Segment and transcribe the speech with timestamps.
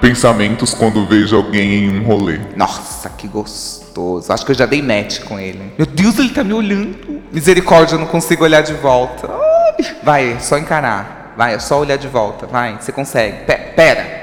[0.00, 2.38] pensamentos quando vejo alguém em um rolê.
[2.54, 4.32] Nossa, que gostoso.
[4.32, 5.72] Acho que eu já dei match com ele.
[5.76, 7.22] Meu Deus, ele tá me olhando.
[7.32, 9.28] Misericórdia, eu não consigo olhar de volta.
[9.30, 9.94] Ai.
[10.02, 11.34] Vai, é só encarar.
[11.36, 12.46] Vai, é só olhar de volta.
[12.46, 13.44] Vai, você consegue.
[13.44, 14.16] Pe pera.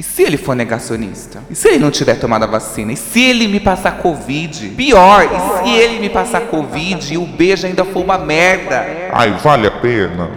[0.00, 1.42] E se ele for negacionista?
[1.50, 2.90] E se ele não tiver tomado a vacina?
[2.90, 4.70] E se ele me passar Covid?
[4.70, 8.86] Pior, e se ele me passar Covid e o beijo ainda for uma merda?
[9.12, 10.30] Ai, vale a pena?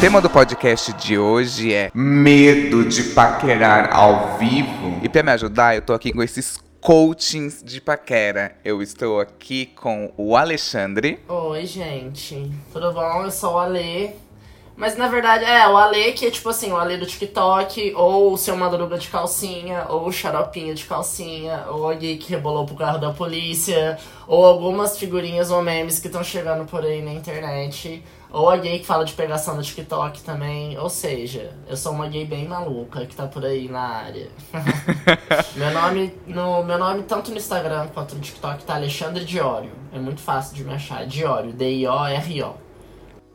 [0.00, 4.98] Tema do podcast de hoje é medo de paquerar ao vivo.
[5.02, 8.56] E para me ajudar, eu tô aqui com esses coachings de paquera.
[8.64, 11.20] Eu estou aqui com o Alexandre.
[11.28, 12.50] Oi, gente.
[12.72, 13.24] Tudo bom?
[13.24, 14.14] Eu sou o Ale.
[14.74, 18.32] Mas na verdade é o Ale que é tipo assim, o Ale do TikTok, ou
[18.32, 22.74] o seu madruga de calcinha, ou o xaropinho de calcinha, ou a que rebolou pro
[22.74, 28.02] carro da polícia, ou algumas figurinhas ou memes que estão chegando por aí na internet.
[28.32, 30.78] Ou a gay que fala de pegação no TikTok também.
[30.78, 34.28] Ou seja, eu sou uma gay bem maluca que tá por aí na área.
[35.56, 39.72] meu nome, no, meu nome, tanto no Instagram quanto no TikTok, tá Alexandre Diório.
[39.92, 41.04] É muito fácil de me achar.
[41.06, 42.70] Diório, D-I-O-R-O.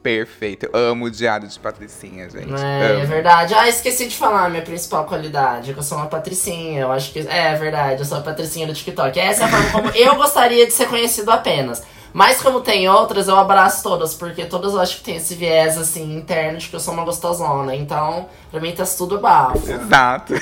[0.05, 0.69] Perfeito.
[0.71, 2.53] Eu amo o diário de Patricinha, gente.
[2.53, 3.55] É, é, verdade.
[3.55, 5.73] Ah, esqueci de falar a minha principal qualidade.
[5.73, 6.81] Que eu sou uma Patricinha.
[6.81, 7.19] Eu acho que.
[7.21, 9.19] É, é verdade, eu sou a Patricinha do TikTok.
[9.19, 11.81] Essa é a forma como eu gostaria de ser conhecido apenas.
[12.16, 15.77] Mas como tem outras, eu abraço todas, porque todas eu acho que tem esse viés,
[15.77, 17.75] assim, interno de que eu sou uma gostosona.
[17.75, 19.69] Então, pra mim tá tudo bafo.
[19.69, 20.33] Exato.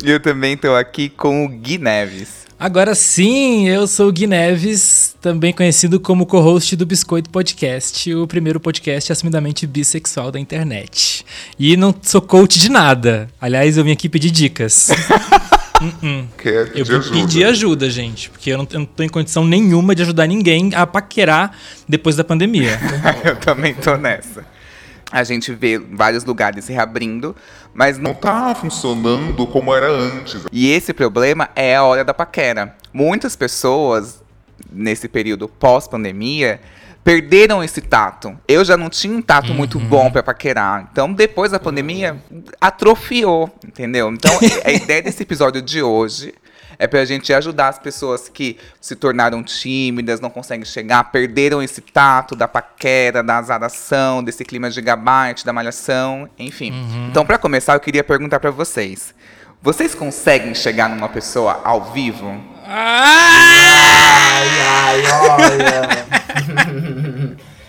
[0.00, 2.46] E eu também tô aqui com o Gui Neves.
[2.56, 8.24] Agora sim, eu sou o Gui Neves, também conhecido como co-host do Biscoito Podcast, o
[8.24, 11.26] primeiro podcast assumidamente bissexual da internet.
[11.58, 13.28] E não sou coach de nada.
[13.40, 14.88] Aliás, eu vim aqui pedir dicas.
[15.80, 16.26] Uh -uh.
[16.36, 19.94] Quer eu vou pedir ajuda, gente, porque eu não, eu não tô em condição nenhuma
[19.94, 21.56] de ajudar ninguém a paquerar
[21.88, 22.78] depois da pandemia.
[23.24, 24.44] eu também tô nessa.
[25.10, 27.34] A gente vê vários lugares se reabrindo,
[27.72, 30.44] mas não tá funcionando como era antes.
[30.52, 32.74] E esse problema é a hora da paquera.
[32.92, 34.22] Muitas pessoas,
[34.70, 36.60] nesse período pós-pandemia,
[37.04, 38.36] perderam esse tato.
[38.46, 39.54] Eu já não tinha um tato uhum.
[39.54, 40.88] muito bom para paquerar.
[40.92, 42.16] Então, depois da pandemia,
[42.60, 44.10] atrofiou, entendeu?
[44.10, 44.32] Então,
[44.64, 46.34] a ideia desse episódio de hoje
[46.78, 51.80] é pra gente ajudar as pessoas que se tornaram tímidas, não conseguem chegar, perderam esse
[51.80, 56.70] tato da paquera, da azaração, desse clima gigabyte, da malhação, enfim.
[56.70, 57.08] Uhum.
[57.10, 59.12] Então, para começar, eu queria perguntar para vocês.
[59.60, 62.40] Vocês conseguem chegar numa pessoa ao vivo?
[62.70, 65.88] Ai, ai, olha.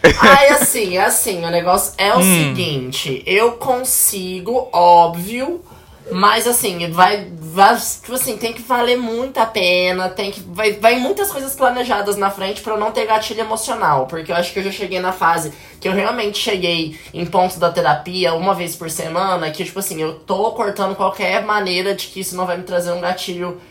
[0.20, 2.22] ai, assim, assim, o negócio é o hum.
[2.22, 5.64] seguinte, eu consigo, óbvio,
[6.12, 10.74] mas assim, vai, vai, tipo assim, tem que valer muito a pena, tem que vai,
[10.74, 14.52] vai muitas coisas planejadas na frente para eu não ter gatilho emocional, porque eu acho
[14.52, 18.54] que eu já cheguei na fase que eu realmente cheguei em pontos da terapia uma
[18.54, 22.46] vez por semana, que tipo assim, eu tô cortando qualquer maneira de que isso não
[22.46, 23.62] vai me trazer um gatilho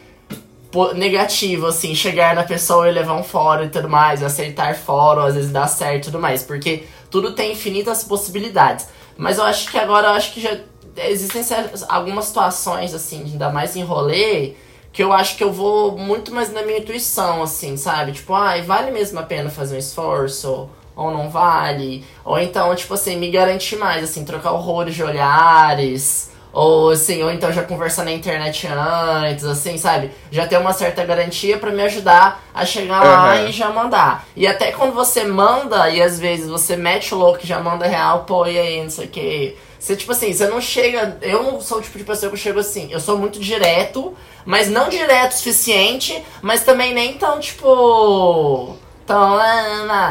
[0.94, 5.26] negativo, assim, chegar na pessoa e levar um fora e tudo mais, aceitar fora, ou
[5.26, 8.88] às vezes dar certo e tudo mais, porque tudo tem infinitas possibilidades.
[9.16, 10.58] Mas eu acho que agora, eu acho que já
[10.96, 11.42] existem
[11.88, 14.54] algumas situações, assim, ainda mais em rolê,
[14.92, 18.12] que eu acho que eu vou muito mais na minha intuição, assim, sabe?
[18.12, 20.68] Tipo, ai, vale mesmo a pena fazer um esforço?
[20.94, 22.04] Ou não vale?
[22.24, 27.30] Ou então, tipo assim, me garantir mais, assim, trocar horrores de olhares ou assim, ou
[27.30, 30.10] então já conversar na internet antes, assim, sabe?
[30.30, 33.48] Já ter uma certa garantia para me ajudar a chegar lá uhum.
[33.48, 34.26] e já mandar.
[34.34, 37.86] E até quando você manda, e às vezes você mete o louco e já manda
[37.86, 39.56] real, pô, e aí, não sei o que.
[39.78, 41.18] Você, tipo assim, você não chega.
[41.22, 42.88] Eu não sou o tipo de pessoa que eu chego assim.
[42.90, 48.76] Eu sou muito direto, mas não direto o suficiente, mas também nem tão, tipo.
[49.08, 49.38] Tão.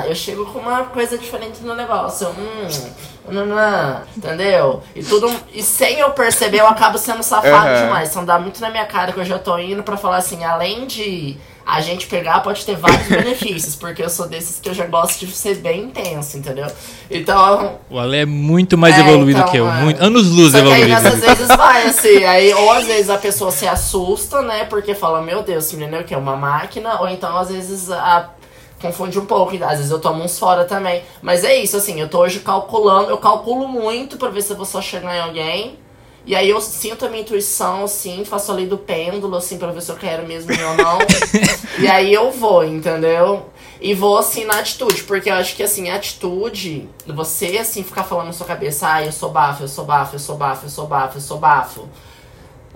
[0.06, 2.28] Eu chego com uma coisa diferente no negócio.
[2.30, 2.68] Hum
[4.16, 4.81] entendeu?
[4.96, 5.30] E tudo.
[5.53, 7.84] E sem eu perceber, eu acabo sendo safado uhum.
[7.84, 8.09] demais.
[8.09, 10.85] Então dá muito na minha cara que eu já tô indo pra falar assim, além
[10.85, 14.85] de a gente pegar, pode ter vários benefícios, porque eu sou desses que eu já
[14.85, 16.67] gosto de ser bem intenso, entendeu?
[17.11, 17.79] Então.
[17.90, 19.70] O Ale é muito mais é, evoluído então, que eu.
[19.70, 19.82] É.
[19.82, 20.85] Muito, anos luz Só evoluído.
[20.85, 24.64] Aí, às vezes vai, assim, aí, ou às vezes a pessoa se assusta, né?
[24.64, 26.16] Porque fala, meu Deus, esse menino é o que?
[26.16, 28.29] Uma máquina, ou então às vezes a
[28.82, 29.56] confunde um pouco.
[29.64, 31.03] Às vezes eu tomo uns fora também.
[31.22, 34.58] Mas é isso, assim, eu tô hoje calculando, eu calculo muito pra ver se eu
[34.58, 35.79] vou só chegar em alguém.
[36.28, 39.72] E aí eu sinto a minha intuição, assim, faço a lei do pêndulo, assim, pra
[39.72, 41.00] ver se eu quero mesmo ou não.
[41.79, 43.46] e aí eu vou, entendeu?
[43.79, 48.03] E vou, assim, na atitude, porque eu acho que, assim, a atitude, você, assim, ficar
[48.03, 50.70] falando na sua cabeça, ah, eu sou bafo, eu sou bafo, eu sou bafo, eu
[50.70, 51.90] sou bafo, eu sou bafo.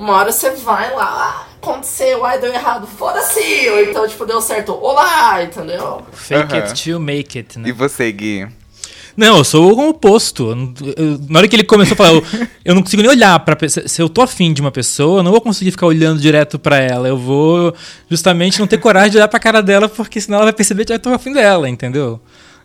[0.01, 3.69] Uma hora você vai lá, ah, aconteceu, ai, deu errado, foda-se!
[3.69, 6.01] Ou então, tipo, deu certo, olá, entendeu?
[6.12, 6.63] Fake Aham.
[6.63, 7.69] it till make it, né?
[7.69, 8.48] E você, Gui?
[9.15, 10.50] Não, eu sou o oposto.
[10.51, 12.24] Eu não- eu- na hora que ele começou a falar, eu,
[12.65, 13.88] eu não consigo nem olhar pra pessoa.
[13.88, 16.77] Se eu tô afim de uma pessoa, eu não vou conseguir ficar olhando direto pra
[16.77, 17.07] ela.
[17.09, 17.75] Eu vou
[18.09, 20.94] justamente não ter coragem de olhar pra cara dela, porque senão ela vai perceber que
[20.94, 22.19] eu tô afim dela, entendeu?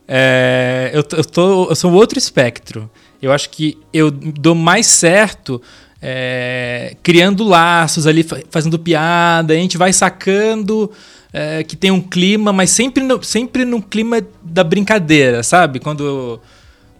[0.08, 2.88] É, eu, eu, tô, eu sou outro espectro.
[3.20, 5.60] Eu acho que eu dou mais certo
[6.00, 10.90] é, criando laços ali, fa- fazendo piada, a gente vai sacando
[11.32, 15.80] é, que tem um clima, mas sempre no, sempre no clima da brincadeira, sabe?
[15.80, 16.40] Quando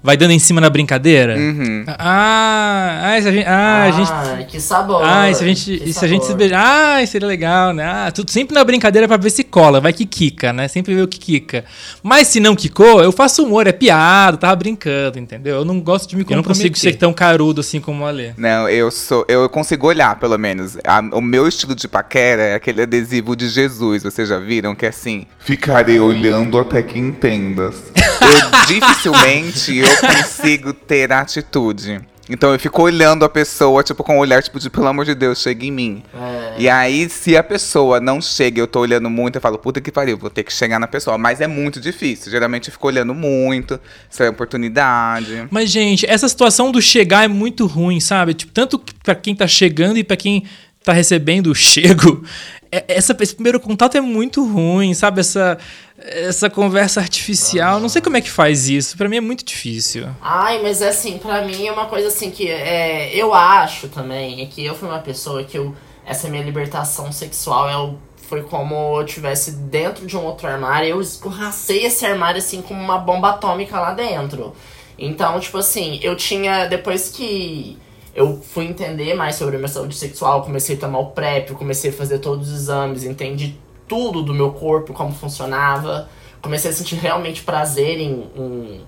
[0.07, 1.37] vai dando em cima na brincadeira.
[1.37, 1.85] Uhum.
[1.89, 5.03] Ah, ah, se a gente, ah, a gente Ai, que sabor.
[5.05, 7.85] ah, e se a gente, e se, a gente se beijar, ah, seria legal, né?
[7.85, 10.69] Ah, tudo sempre na brincadeira pra ver se cola, vai que quica, né?
[10.69, 11.65] Sempre vê o que quica.
[12.05, 15.57] Mas se não quicou, eu faço humor, é piada, tava brincando, entendeu?
[15.57, 16.37] Eu não gosto de me comprometer.
[16.39, 18.31] Eu não consigo ser tão carudo assim como o Alê.
[18.37, 19.25] Não, eu sou.
[19.29, 20.79] Eu consigo olhar, pelo menos.
[20.87, 24.73] A- o meu estilo de paquera é aquele adesivo de Jesus, vocês já viram?
[24.73, 25.27] Que é assim.
[25.41, 27.75] Ficarei olhando até que entendas.
[28.21, 32.01] Eu dificilmente eu consigo ter atitude.
[32.29, 35.15] Então eu fico olhando a pessoa, tipo, com um olhar, tipo, de pelo amor de
[35.15, 36.03] Deus, chega em mim.
[36.13, 36.55] É.
[36.59, 39.93] E aí, se a pessoa não chega eu tô olhando muito, eu falo, puta que
[39.93, 41.17] pariu, vou ter que chegar na pessoa.
[41.17, 42.31] Mas é muito difícil.
[42.31, 43.79] Geralmente eu fico olhando muito,
[44.11, 45.47] se é oportunidade.
[45.51, 48.35] Mas, gente, essa situação do chegar é muito ruim, sabe?
[48.35, 50.45] Tipo, tanto pra quem tá chegando e pra quem
[50.83, 52.25] tá recebendo o chego.
[52.71, 55.21] É- Essa, esse primeiro contato é muito ruim, sabe?
[55.21, 55.59] Essa,
[55.99, 57.81] essa conversa artificial.
[57.81, 58.97] Não sei como é que faz isso.
[58.97, 60.07] Pra mim é muito difícil.
[60.21, 64.47] Ai, mas assim, pra mim é uma coisa assim que é, eu acho também, é
[64.47, 65.75] que eu fui uma pessoa que eu,
[66.05, 67.99] essa minha libertação sexual eu,
[68.29, 72.81] foi como eu tivesse dentro de um outro armário, eu escorracei esse armário assim como
[72.81, 74.53] uma bomba atômica lá dentro.
[74.99, 77.77] Então, tipo assim, eu tinha, depois que
[78.17, 81.91] eu fui entender mais sobre a minha saúde sexual, comecei a tomar o PrEP, comecei
[81.91, 86.09] a fazer todos os exames, entendi tudo do meu corpo, como funcionava.
[86.41, 88.81] Comecei a sentir realmente prazer em, em,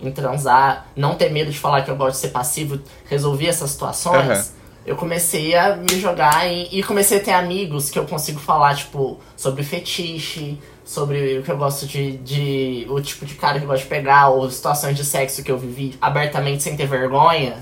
[0.00, 2.78] em transar, não ter medo de falar que eu gosto de ser passivo,
[3.10, 4.30] resolvi essas situações.
[4.30, 4.44] Aham.
[4.86, 8.76] Eu comecei a me jogar em, e comecei a ter amigos que eu consigo falar,
[8.76, 12.86] tipo, sobre fetiche, sobre o que eu gosto de, de.
[12.88, 15.58] o tipo de cara que eu gosto de pegar, ou situações de sexo que eu
[15.58, 17.56] vivi abertamente sem ter vergonha.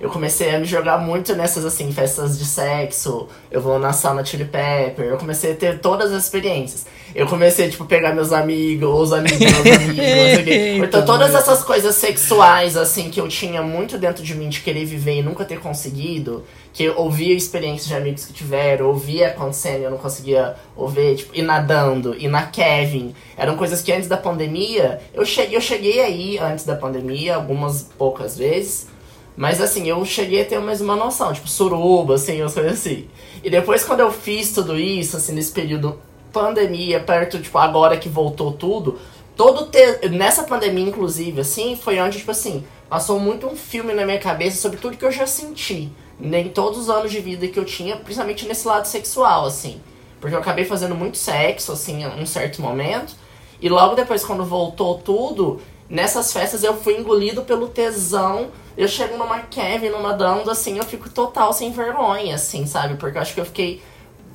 [0.00, 3.26] Eu comecei a me jogar muito nessas, assim, festas de sexo.
[3.50, 5.06] Eu vou na sauna Chili Pepper.
[5.06, 6.86] Eu comecei a ter todas as experiências.
[7.14, 10.88] Eu comecei, tipo, pegar meus amigos, os amigos dos meus amigos.
[10.88, 14.84] Então, todas essas coisas sexuais, assim, que eu tinha muito dentro de mim de querer
[14.84, 16.44] viver e nunca ter conseguido.
[16.72, 21.16] Que eu ouvia experiências de amigos que tiveram, ouvia acontecendo e eu não conseguia ouvir,
[21.16, 23.14] tipo, ir nadando, ir na Kevin.
[23.36, 27.82] Eram coisas que antes da pandemia, eu cheguei, eu cheguei aí antes da pandemia, algumas
[27.82, 28.86] poucas vezes.
[29.38, 33.08] Mas assim, eu cheguei a ter mais uma noção, tipo, suruba, assim, as coisas assim.
[33.40, 35.96] E depois quando eu fiz tudo isso, assim, nesse período
[36.32, 38.98] pandemia, perto, tipo, agora que voltou tudo,
[39.36, 40.08] todo te...
[40.08, 44.60] nessa pandemia, inclusive, assim, foi onde, tipo assim, passou muito um filme na minha cabeça
[44.60, 45.88] sobre tudo que eu já senti.
[46.20, 49.80] Em todos os anos de vida que eu tinha, principalmente nesse lado sexual, assim.
[50.20, 53.14] Porque eu acabei fazendo muito sexo, assim, em um certo momento.
[53.62, 58.48] E logo depois, quando voltou tudo, nessas festas eu fui engolido pelo tesão.
[58.76, 62.94] Eu chego numa Kevin, numa dando, assim, eu fico total sem vergonha, assim, sabe?
[62.94, 63.82] Porque eu acho que eu fiquei.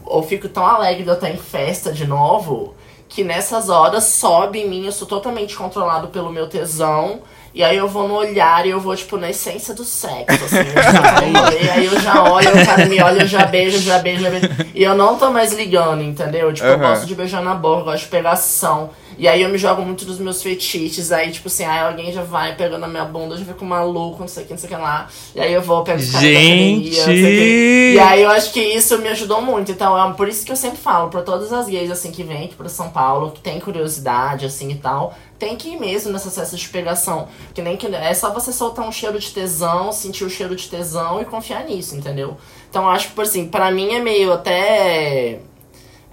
[0.05, 2.75] Eu fico tão alegre de eu estar em festa de novo,
[3.07, 7.21] que nessas horas sobe em mim, eu sou totalmente controlado pelo meu tesão.
[7.53, 10.57] E aí eu vou no olhar e eu vou, tipo, na essência do sexo, assim.
[10.57, 11.21] Eu já
[11.63, 14.29] e aí eu já olho, o cara me olha, eu já beijo, já beijo, já
[14.31, 14.49] beijo.
[14.73, 16.51] E eu não tô mais ligando, entendeu?
[16.51, 16.89] Tipo, eu Aham.
[16.89, 18.89] gosto de beijar na boca, eu gosto de pegação.
[19.17, 21.11] E aí eu me jogo muito dos meus fetiches.
[21.11, 24.27] Aí, tipo assim, aí alguém já vai pegando na minha bunda, já fica maluco, não
[24.27, 25.07] sei o que, não sei o que lá.
[25.35, 27.91] E aí eu vou, pego os caras da academia, não sei o quê.
[27.91, 27.95] Gente!
[27.95, 29.71] E aí eu acho que isso me ajudou muito.
[29.71, 32.45] Então é por isso que eu sempre falo pra todas as gays, assim, que vêm
[32.45, 35.13] aqui pra São Paulo, que tem curiosidade, assim, e tal.
[35.37, 37.27] Tem que ir mesmo nessas festas de pegação.
[37.53, 40.67] Que nem que é só você soltar um cheiro de tesão, sentir o cheiro de
[40.69, 42.37] tesão e confiar nisso, entendeu?
[42.69, 45.39] Então eu acho que, por assim, pra mim é meio até.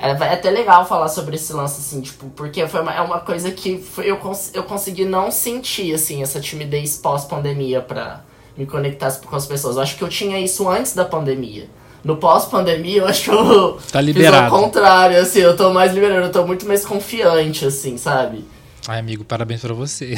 [0.01, 3.21] É é até legal falar sobre esse lance, assim, tipo, porque foi uma, é uma
[3.21, 8.21] coisa que foi- eu, cons eu consegui não sentir, assim, essa timidez pós-pandemia pra
[8.57, 9.77] me conectar com as pessoas.
[9.77, 11.69] Eu acho que eu tinha isso antes da pandemia.
[12.03, 14.55] No pós-pandemia, eu acho que eu Tá fiz liberado.
[14.55, 18.45] ao contrário, assim, eu tô mais liberado, eu tô muito mais confiante, assim, sabe?
[18.89, 20.15] Ai, amigo, parabéns pra você.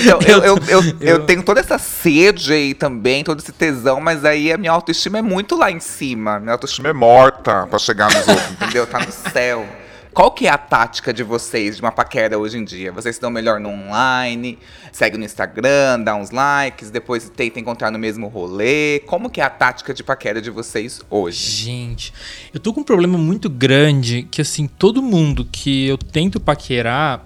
[0.00, 4.24] Então, eu, eu, eu, eu- tenho toda essa sede aí também, todo esse tesão, mas
[4.24, 6.38] aí a minha autoestima é muito lá em cima.
[6.38, 8.50] Minha autoestima é morta pra chegar nos outros.
[8.52, 8.86] entendeu?
[8.86, 9.66] Tá no céu.
[10.12, 12.90] Qual que é a tática de vocês, de uma paquera hoje em dia?
[12.90, 14.58] Vocês se dão melhor no online,
[14.90, 19.00] seguem no Instagram, dá uns likes, depois tentam encontrar no mesmo rolê.
[19.06, 21.38] Como que é a tática de paquera de vocês hoje?
[21.38, 22.12] Gente,
[22.52, 27.24] eu tô com um problema muito grande que, assim, todo mundo que eu tento paquerar.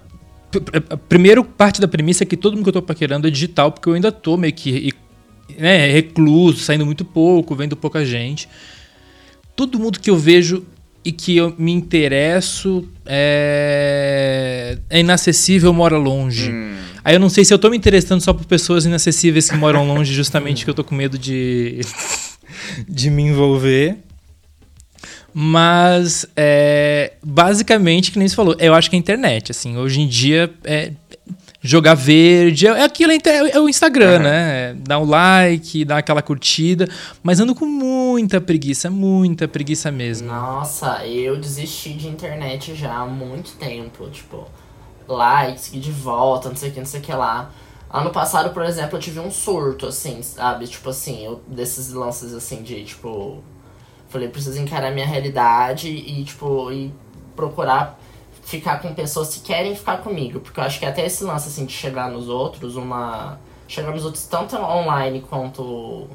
[0.51, 3.31] pr- pr- Primeiro, parte da premissa é que todo mundo que eu tô paquerando é
[3.31, 4.93] digital, porque eu ainda tô meio que
[5.57, 8.47] né, recluso, saindo muito pouco, vendo pouca gente.
[9.55, 10.65] Todo mundo que eu vejo
[11.05, 16.51] e que eu me interesso é, é inacessível, mora longe.
[17.03, 19.85] Aí eu não sei se eu tô me interessando só por pessoas inacessíveis que moram
[19.85, 21.81] longe, justamente que eu tô com medo de,
[22.87, 23.97] de me envolver.
[25.33, 29.99] Mas, é, basicamente, que nem você falou, eu acho que é a internet, assim, hoje
[29.99, 30.91] em dia, é,
[31.63, 33.17] jogar verde, é, é aquilo, é
[33.51, 34.73] é o Instagram, né?
[34.79, 36.89] Dá um like, dá aquela curtida,
[37.23, 40.27] mas ando com muita preguiça, muita preguiça mesmo.
[40.27, 44.09] Nossa, eu desisti de internet já há muito tempo.
[44.09, 44.45] Tipo,
[45.07, 47.49] likes, de volta, não sei o que, não sei o que lá.
[47.89, 50.67] Ano passado, por exemplo, eu tive um surto, assim, sabe?
[50.67, 53.41] Tipo assim, eu, desses lances assim de, tipo.
[54.09, 56.93] Falei, preciso encarar minha realidade e, tipo, e
[57.35, 57.99] procurar
[58.43, 60.39] ficar com pessoas que querem ficar comigo.
[60.39, 63.39] Porque eu acho que até esse lance, assim, de chegar nos outros, uma.
[63.67, 66.07] Chegar nos outros tanto online quanto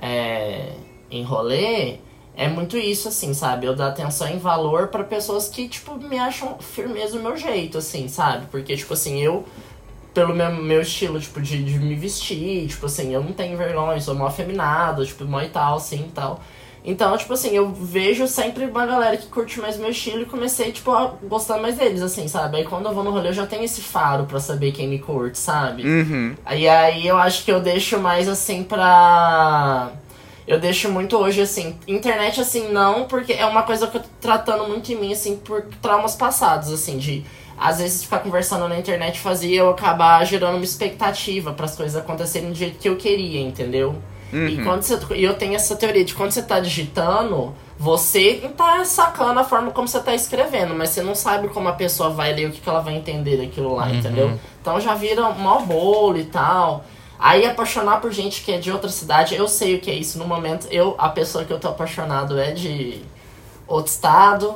[0.00, 0.72] é,
[1.10, 1.98] em rolê,
[2.36, 3.66] é muito isso, assim, sabe?
[3.66, 7.78] Eu dar atenção em valor pra pessoas que, tipo, me acham firmeza do meu jeito,
[7.78, 8.46] assim, sabe?
[8.50, 9.44] Porque, tipo assim, eu,
[10.14, 14.00] pelo meu, meu estilo, tipo, de, de me vestir, tipo assim, eu não tenho vergonha,
[14.00, 16.40] sou mó afeminado, tipo, mó e tal, assim, tal.
[16.86, 20.70] Então, tipo assim, eu vejo sempre uma galera que curte mais meu estilo e comecei,
[20.70, 22.58] tipo, a gostar mais deles, assim, sabe?
[22.58, 25.00] Aí quando eu vou no rolê eu já tenho esse faro pra saber quem me
[25.00, 25.84] curte, sabe?
[25.84, 26.36] Uhum.
[26.44, 29.90] Aí aí eu acho que eu deixo mais assim pra.
[30.46, 34.08] Eu deixo muito hoje, assim, internet assim, não, porque é uma coisa que eu tô
[34.20, 37.24] tratando muito em mim, assim, por traumas passados, assim, de
[37.58, 41.96] às vezes ficar conversando na internet fazia eu acabar gerando uma expectativa para as coisas
[41.96, 43.96] acontecerem do jeito que eu queria, entendeu?
[44.32, 48.84] E, quando você, eu tenho essa teoria de quando você tá digitando, você não tá
[48.84, 52.32] sacando a forma como você tá escrevendo, mas você não sabe como a pessoa vai
[52.32, 54.38] ler, o que, que ela vai entender daquilo lá, entendeu?
[54.60, 56.84] Então já vira um mau bolo e tal.
[57.18, 60.18] Aí apaixonar por gente que é de outra cidade, eu sei o que é isso.
[60.18, 63.00] No momento, eu, a pessoa que eu tô apaixonado é de
[63.66, 64.54] outro estado.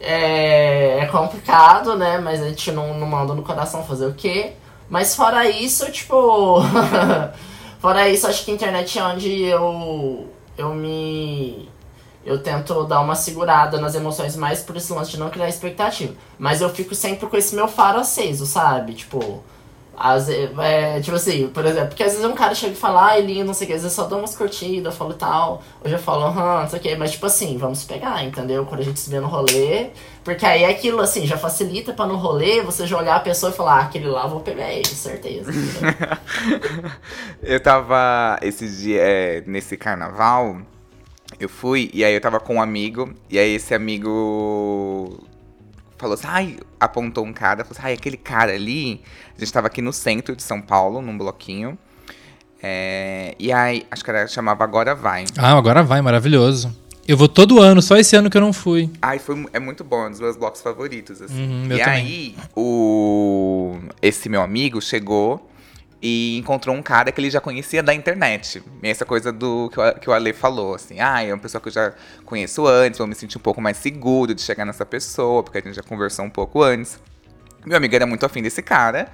[0.00, 2.18] É, é complicado, né?
[2.18, 4.52] Mas a gente não, não manda no coração fazer o quê?
[4.88, 6.60] Mas fora isso, tipo.
[7.84, 10.26] fora isso, acho que a internet é onde eu.
[10.56, 11.68] Eu me.
[12.24, 16.14] Eu tento dar uma segurada nas emoções mais por esse lance de não criar expectativa.
[16.38, 18.94] Mas eu fico sempre com esse meu faro aceso, sabe?
[18.94, 19.44] Tipo.
[19.96, 23.02] Às, ve- é, tipo assim, por exemplo, porque às vezes um cara chega e fala,
[23.10, 25.14] ai, lindo, não sei o que, às vezes eu só dou umas curtidas, eu falo
[25.14, 28.64] tal, hoje eu falo, aham, não sei o que, mas tipo assim, vamos pegar, entendeu?
[28.66, 29.88] Quando a gente se vê no rolê,
[30.24, 33.50] porque aí é aquilo assim, já facilita pra no rolê você já olhar a pessoa
[33.52, 35.50] e falar, ah, aquele lá eu vou pegar ele, certeza.
[37.42, 40.58] Eu tava esses dias, é, nesse carnaval,
[41.38, 45.18] eu fui, e aí eu tava com um amigo, e aí esse amigo
[45.96, 49.02] falou assim, ai, apontou um cara, falou assim, ai, aquele cara ali,
[49.36, 51.78] a gente tava aqui no centro de São Paulo, num bloquinho,
[52.66, 55.26] é, e aí, acho que era, chamava Agora Vai.
[55.36, 56.74] Ah, agora vai, maravilhoso.
[57.06, 58.90] Eu vou todo ano, só esse ano que eu não fui.
[59.02, 61.46] Ai, foi, é muito bom, é um dos meus blocos favoritos, assim.
[61.46, 61.84] Uhum, e também.
[61.84, 65.46] aí, o, esse meu amigo chegou
[66.06, 68.62] e encontrou um cara que ele já conhecia da internet.
[68.82, 71.62] E Essa coisa do que o, que o Ale falou, assim, ah, é uma pessoa
[71.62, 71.94] que eu já
[72.26, 75.60] conheço antes, vou me sentir um pouco mais seguro de chegar nessa pessoa, porque a
[75.62, 76.98] gente já conversou um pouco antes.
[77.64, 79.10] Meu amigo era muito afim desse cara,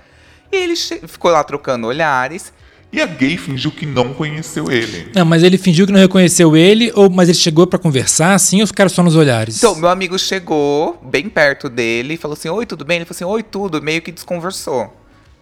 [0.51, 2.53] e ele ficou lá trocando olhares.
[2.93, 5.13] E a gay fingiu que não conheceu ele.
[5.15, 8.63] Não, mas ele fingiu que não reconheceu ele, ou mas ele chegou pra conversar assim
[8.63, 9.59] ou ficaram só nos olhares?
[9.59, 12.97] Então, meu amigo chegou bem perto dele e falou assim: Oi, tudo bem?
[12.97, 13.81] Ele falou assim: Oi, tudo.
[13.81, 15.00] Meio que desconversou.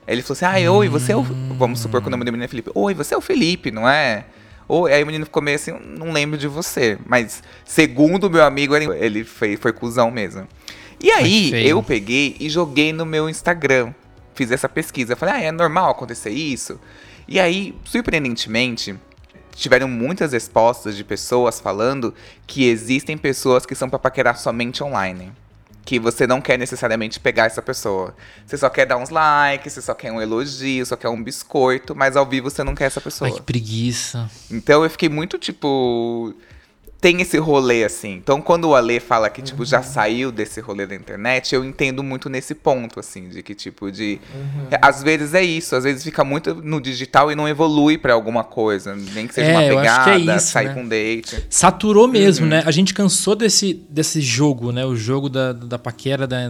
[0.09, 1.23] Aí Ele falou assim: Ai, oi, você é o.
[1.23, 2.71] Vamos supor que o nome do menino é Felipe.
[2.75, 4.25] Oi, você é o Felipe, não é?
[4.67, 6.99] Oi, aí o menino ficou meio assim: Não lembro de você.
[7.07, 10.49] Mas, segundo o meu amigo, ele- foi, foi cuzão mesmo.
[11.01, 11.69] E aí, feio.
[11.69, 13.93] eu peguei e joguei no meu Instagram.
[14.35, 15.15] Fiz essa pesquisa.
[15.15, 16.81] Falei: Ah, é normal acontecer isso?
[17.29, 18.97] E aí, surpreendentemente,
[19.55, 22.15] tiveram muitas respostas de pessoas falando
[22.47, 25.33] que existem pessoas que são pra paquerar somente online.
[25.85, 28.15] Que você não quer necessariamente pegar essa pessoa.
[28.47, 31.95] Você só quer dar uns likes, você só quer um elogio, só quer um biscoito,
[31.95, 33.31] mas ao vivo você não quer essa pessoa.
[33.31, 34.31] Ai, que preguiça.
[34.51, 36.35] Então eu fiquei muito tipo.
[37.01, 38.15] Tem esse rolê, assim.
[38.15, 42.03] Então, quando o Ale fala que, tipo, já saiu desse rolê da internet, eu entendo
[42.03, 44.19] muito nesse ponto, assim, de que, tipo, de.
[44.71, 48.15] é, Às vezes é isso, às vezes fica muito no digital e não evolui pra
[48.15, 48.97] alguma coisa.
[49.15, 50.75] Nem que seja É, uma que pegada, é isso, sair né?
[50.75, 51.47] com um date.
[51.49, 52.51] Saturou mesmo, Uhum.
[52.51, 52.63] né?
[52.67, 54.85] A gente cansou desse, desse jogo, né?
[54.85, 56.49] O jogo da, da paquera, da,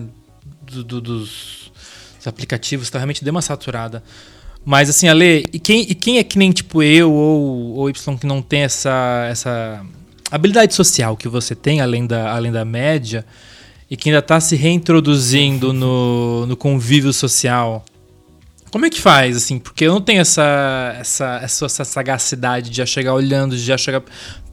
[0.63, 1.71] do- do- dos,
[2.17, 4.03] dos aplicativos, tá realmente deu uma saturada.
[4.65, 8.17] Mas assim, Ale, e quem, e quem é que nem tipo eu ou, ou Y
[8.19, 9.83] que não tem essa, essa
[10.31, 13.25] habilidade social que você tem, além da, além da média,
[13.91, 17.85] e que ainda tá se reintroduzindo no, no convívio social?
[18.71, 19.59] Como é que faz, assim?
[19.59, 24.03] Porque eu não tenho essa, essa, essa, sagacidade de já chegar olhando, de já chegar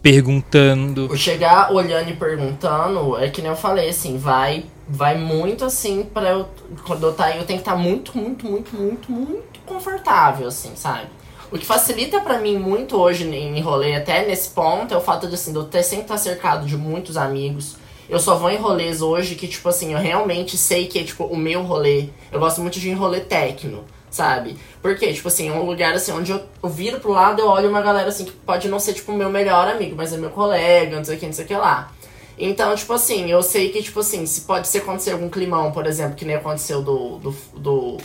[0.01, 1.15] perguntando.
[1.17, 6.29] Chegar olhando e perguntando, é que nem eu falei, assim, vai, vai muito assim pra
[6.29, 6.47] eu.
[6.85, 10.71] Quando eu tá aí, eu tenho que estar muito, muito, muito, muito, muito confortável, assim,
[10.75, 11.07] sabe?
[11.51, 15.27] O que facilita pra mim muito hoje em rolê, até nesse ponto, é o fato
[15.27, 17.77] de, assim, de eu ter sempre estar cercado de muitos amigos.
[18.09, 21.23] Eu só vou em rolês hoje que, tipo assim, eu realmente sei que é, tipo,
[21.25, 22.09] o meu rolê.
[22.31, 24.57] Eu gosto muito de ir em rolê técnico, sabe?
[24.81, 27.69] Porque, tipo assim, é um lugar, assim, onde eu, eu viro pro lado eu olho
[27.69, 30.29] uma galera, assim, que pode não ser, tipo, o meu melhor amigo, mas é meu
[30.31, 31.91] colega, não sei o que, não sei o que lá.
[32.37, 35.87] Então, tipo assim, eu sei que, tipo assim, se pode ser acontecer algum climão, por
[35.87, 37.97] exemplo, que nem aconteceu do, do, do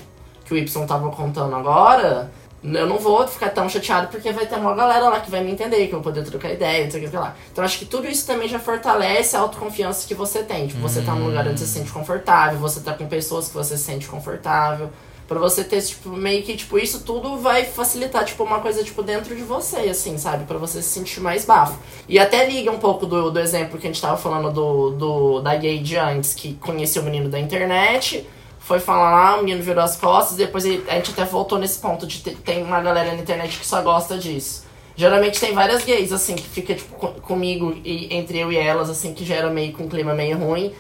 [0.45, 2.31] que o Y tava contando agora,
[2.63, 5.51] eu não vou ficar tão chateado porque vai ter uma galera lá que vai me
[5.51, 7.35] entender, que eu vou poder trocar ideia, não sei o que, sei lá.
[7.51, 10.67] Então acho que tudo isso também já fortalece a autoconfiança que você tem.
[10.67, 13.55] Tipo, você tá num lugar onde você se sente confortável, você tá com pessoas que
[13.55, 14.91] você se sente confortável.
[15.27, 19.01] Pra você ter, tipo, meio que, tipo, isso tudo vai facilitar, tipo, uma coisa, tipo,
[19.01, 20.45] dentro de você, assim, sabe?
[20.45, 21.79] Pra você se sentir mais bafo.
[22.09, 25.41] E até liga um pouco do, do exemplo que a gente tava falando do, do
[25.41, 28.27] da gay de antes, que conheceu o menino da internet,
[28.61, 31.79] foi falar lá, o menino virou as costas, depois ele- a gente até voltou nesse
[31.81, 34.65] ponto de ter, tem uma galera na internet que só gosta disso.
[34.95, 38.91] Geralmente tem várias gays, assim, que fica, tipo, co- comigo e entre eu e elas,
[38.91, 40.73] assim, que gera meio com um clima meio ruim.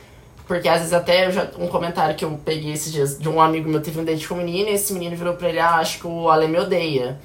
[0.46, 3.68] Porque às vezes até já, um comentário que eu peguei esses dias de um amigo
[3.70, 6.00] meu teve um date com um menino e esse menino virou pra ele, ah, acho
[6.00, 7.18] que o Ale me odeia.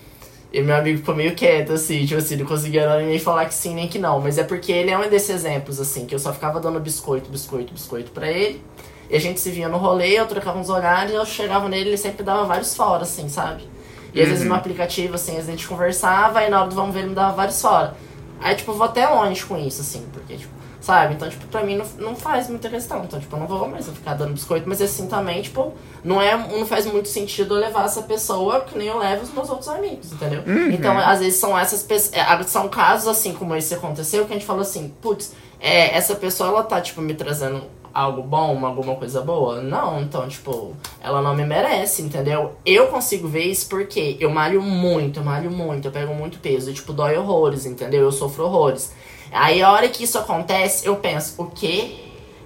[0.54, 3.74] E meu amigo ficou meio quieto, assim, tipo assim, não conseguia nem falar que sim
[3.74, 4.22] nem que não.
[4.22, 7.30] Mas é porque ele é um desses exemplos, assim, que eu só ficava dando biscoito,
[7.30, 8.62] biscoito, biscoito pra ele.
[9.10, 11.98] E a gente se via no rolê, eu trocava uns olhares, eu chegava nele, ele
[11.98, 13.68] sempre dava vários fora, assim, sabe?
[14.14, 16.76] E às vezes no aplicativo, assim, às vezes a gente conversava e na hora do
[16.76, 17.96] vamos ver ele me dava vários fora.
[18.40, 20.54] Aí, tipo, eu vou até longe com isso, assim, porque, tipo,
[20.86, 21.16] sabe?
[21.16, 23.04] Então, tipo, pra mim não, não faz muita questão.
[23.04, 26.38] Então, tipo, eu não vou mais ficar dando biscoito, mas assim também, tipo, não, é,
[26.38, 29.68] não faz muito sentido eu levar essa pessoa que nem eu levo os meus outros
[29.68, 30.44] amigos, entendeu?
[30.72, 32.16] Então, às vezes são essas pessoas.
[32.48, 36.50] São casos assim como esse aconteceu que a gente falou assim, putz, é, essa pessoa
[36.50, 37.64] ela tá, tipo, me trazendo
[37.96, 39.62] algo bom, alguma coisa boa?
[39.62, 42.52] Não, então, tipo, ela não me merece, entendeu?
[42.66, 46.70] Eu consigo ver isso porque eu malho muito, eu malho muito, eu pego muito peso,
[46.70, 48.02] e, tipo, dói horrores, entendeu?
[48.02, 48.92] Eu sofro horrores.
[49.32, 51.96] Aí a hora que isso acontece, eu penso, o quê?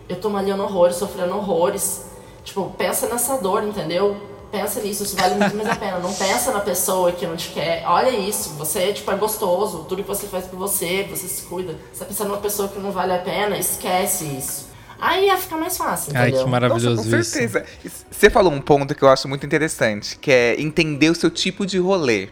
[0.07, 2.05] Eu tô malhando horrores, sofrendo horrores.
[2.43, 4.15] Tipo, pensa nessa dor, entendeu?
[4.51, 5.99] Pensa nisso, isso vale muito mais a pena.
[5.99, 7.83] Não pensa na pessoa que não te quer.
[7.85, 11.75] Olha isso, você tipo, é gostoso, tudo que você faz por você, você se cuida.
[11.93, 14.68] Você tá pensando numa pessoa que não vale a pena, esquece isso.
[15.01, 16.43] Aí ia ficar mais fácil, Ai, entendeu?
[16.45, 17.31] que maravilhoso Nossa, com isso.
[17.31, 17.65] certeza.
[18.11, 21.65] Você falou um ponto que eu acho muito interessante, que é entender o seu tipo
[21.65, 22.27] de rolê.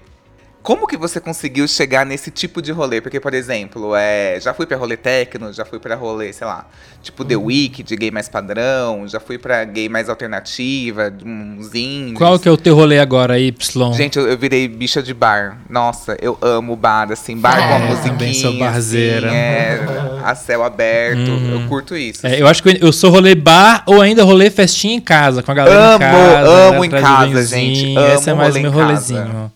[0.67, 2.99] Como que você conseguiu chegar nesse tipo de rolê?
[2.99, 6.65] Porque, por exemplo, é, já fui pra rolê techno, já fui pra rolê, sei lá,
[7.01, 11.73] tipo The Week, de gay mais padrão, já fui pra gay mais alternativa, de uns
[11.73, 12.17] indies.
[12.17, 13.93] Qual que é o teu rolê agora, Y?
[13.93, 15.57] Gente, eu, eu virei bicha de bar.
[15.69, 18.11] Nossa, eu amo bar, assim, bar com a É, musiquinha.
[18.11, 19.27] também sou barzeira.
[19.29, 19.79] Assim, é,
[20.25, 21.31] a céu aberto.
[21.49, 22.27] Eu curto isso.
[22.27, 25.49] É, eu acho que eu sou rolê bar ou ainda rolê festinha em casa, com
[25.49, 26.49] a galera Amo, em casa.
[26.49, 27.95] amo em atrás do casa, gente.
[28.13, 28.83] Esse é Amo mais meu em casa.
[28.83, 29.51] rolezinho.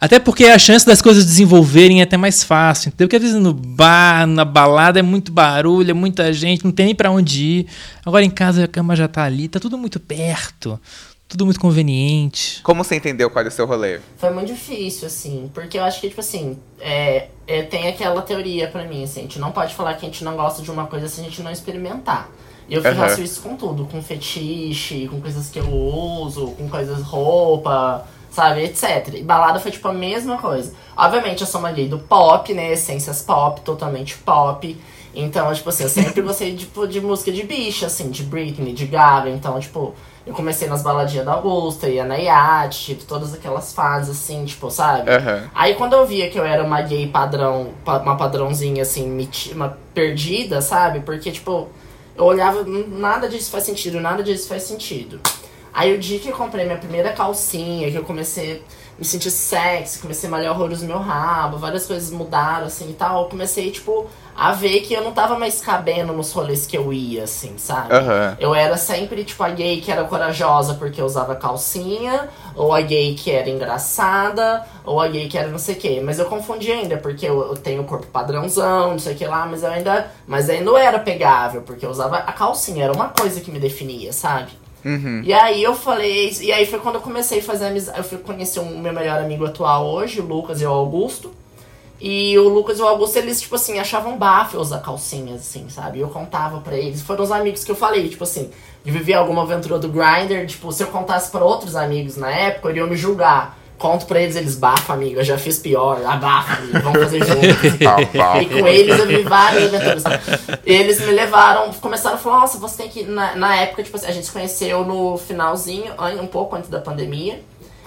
[0.00, 2.88] Até porque a chance das coisas desenvolverem é até mais fácil.
[2.88, 3.08] Entendeu?
[3.08, 6.86] Porque às vezes no bar, na balada, é muito barulho, é muita gente, não tem
[6.86, 7.66] nem pra onde ir.
[8.04, 10.80] Agora em casa a cama já tá ali, tá tudo muito perto,
[11.26, 12.60] tudo muito conveniente.
[12.62, 14.00] Como você entendeu qual é o seu rolê?
[14.16, 18.68] Foi muito difícil, assim, porque eu acho que, tipo assim, é, é, tem aquela teoria
[18.68, 20.86] pra mim, assim, a gente não pode falar que a gente não gosta de uma
[20.86, 22.30] coisa se a gente não experimentar.
[22.68, 27.00] E eu faço isso com tudo, com fetiche, com coisas que eu uso, com coisas
[27.00, 28.06] roupa,
[28.38, 29.14] sabe, etc.
[29.14, 30.72] E balada foi tipo a mesma coisa.
[30.96, 32.72] Obviamente eu sou uma gay do pop, né?
[32.72, 34.76] Essências pop, totalmente pop.
[35.14, 38.86] Então, tipo assim, eu sempre gostei tipo, de música de bicha, assim, de Britney, de
[38.86, 39.28] Gaga.
[39.30, 39.92] Então, tipo,
[40.24, 44.70] eu comecei nas baladinhas da Augusta, ia na Yacht, tipo, todas aquelas fases, assim, tipo,
[44.70, 45.10] sabe?
[45.10, 45.50] Aham.
[45.54, 49.52] Aí quando eu via que eu era uma gay padrão, pa- uma padrãozinha assim, meti-
[49.52, 51.00] uma perdida, sabe?
[51.00, 51.66] Porque, tipo,
[52.14, 55.18] eu olhava, "Hum, nada disso faz sentido, nada disso faz sentido.
[55.78, 59.30] Aí o dia que eu comprei minha primeira calcinha, que eu comecei a me sentir
[59.30, 63.22] sexy, comecei a malhar horrores no meu rabo, várias coisas mudaram, assim, e tal.
[63.22, 66.92] Eu comecei, tipo, a ver que eu não tava mais cabendo nos rolês que eu
[66.92, 67.94] ia, assim, sabe?
[67.94, 68.36] Aham.
[68.40, 73.14] Eu era sempre, tipo, a gay que era corajosa porque usava calcinha, ou a gay
[73.14, 76.02] que era engraçada, ou a gay que era não sei o quê.
[76.04, 79.24] Mas eu confundi ainda, porque eu, eu tenho o corpo padrãozão, não sei o que
[79.24, 80.10] lá, mas eu ainda.
[80.26, 83.60] Mas ainda não era pegável, porque eu usava a calcinha, era uma coisa que me
[83.60, 84.66] definia, sabe?
[84.84, 85.22] Uhum.
[85.24, 87.98] E aí eu falei, e aí foi quando eu comecei a fazer amizade.
[87.98, 91.32] Eu fui conhecer o meu melhor amigo atual hoje, o Lucas e o Augusto.
[92.00, 95.68] E o Lucas e o Augusto, eles, tipo assim, achavam bafo eu usar calcinhas, assim,
[95.68, 95.98] sabe?
[95.98, 97.02] Eu contava pra eles.
[97.02, 98.50] Foram os amigos que eu falei, tipo assim,
[98.84, 102.70] de viver alguma aventura do Grindr, tipo, se eu contasse pra outros amigos na época,
[102.70, 103.58] iriam me julgar.
[103.78, 107.80] Conto pra eles, eles bafam, amigo, eu já fiz pior, abafa, amigo, vamos fazer juntos.
[107.86, 108.42] Abafo.
[108.42, 110.02] E com eles eu vi várias aventuras.
[110.66, 113.04] Eles me levaram, começaram a falar, nossa, você tem que.
[113.04, 116.80] Na, na época, tipo assim, a gente se conheceu no finalzinho, um pouco antes da
[116.80, 117.40] pandemia.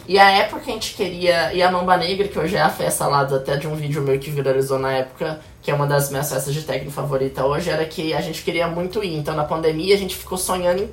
[0.07, 1.53] E a época que a gente queria.
[1.53, 4.17] E a Mamba Negra, que hoje é a festa lá até de um vídeo meu
[4.17, 7.85] que viralizou na época, que é uma das minhas festas de técnico favorita hoje, era
[7.85, 9.15] que a gente queria muito ir.
[9.15, 10.89] Então na pandemia a gente ficou sonhando em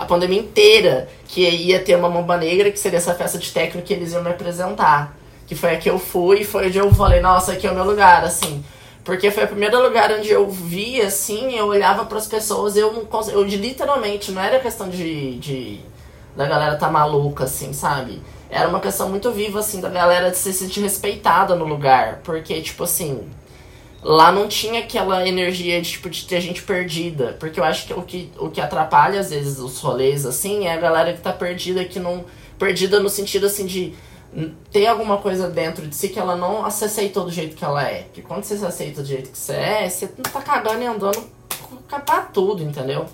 [0.00, 3.86] a pandemia inteira que ia ter uma Mamba Negra, que seria essa festa de técnico
[3.86, 5.14] que eles iam me apresentar.
[5.46, 7.74] Que foi a que eu fui, e foi onde eu falei, nossa, aqui é o
[7.74, 8.64] meu lugar, assim.
[9.04, 13.06] Porque foi o primeiro lugar onde eu vi, assim, eu olhava pras pessoas, eu não
[13.28, 15.80] eu literalmente, não era questão de, de
[16.34, 18.22] da galera tá maluca, assim, sabe?
[18.48, 22.20] Era uma questão muito viva, assim, da galera de se sentir respeitada no lugar.
[22.24, 23.28] Porque, tipo assim,
[24.02, 27.36] lá não tinha aquela energia de, tipo, de ter gente perdida.
[27.38, 30.74] Porque eu acho que o que, o que atrapalha, às vezes, os rolês, assim, é
[30.74, 32.24] a galera que tá perdida, que não.
[32.58, 33.94] Perdida no sentido, assim, de
[34.70, 37.82] ter alguma coisa dentro de si que ela não se aceitou do jeito que ela
[37.82, 38.02] é.
[38.02, 40.86] Porque quando você se aceita do jeito que você é, você não tá cagando e
[40.86, 41.24] andando
[41.88, 43.06] pra tudo, entendeu?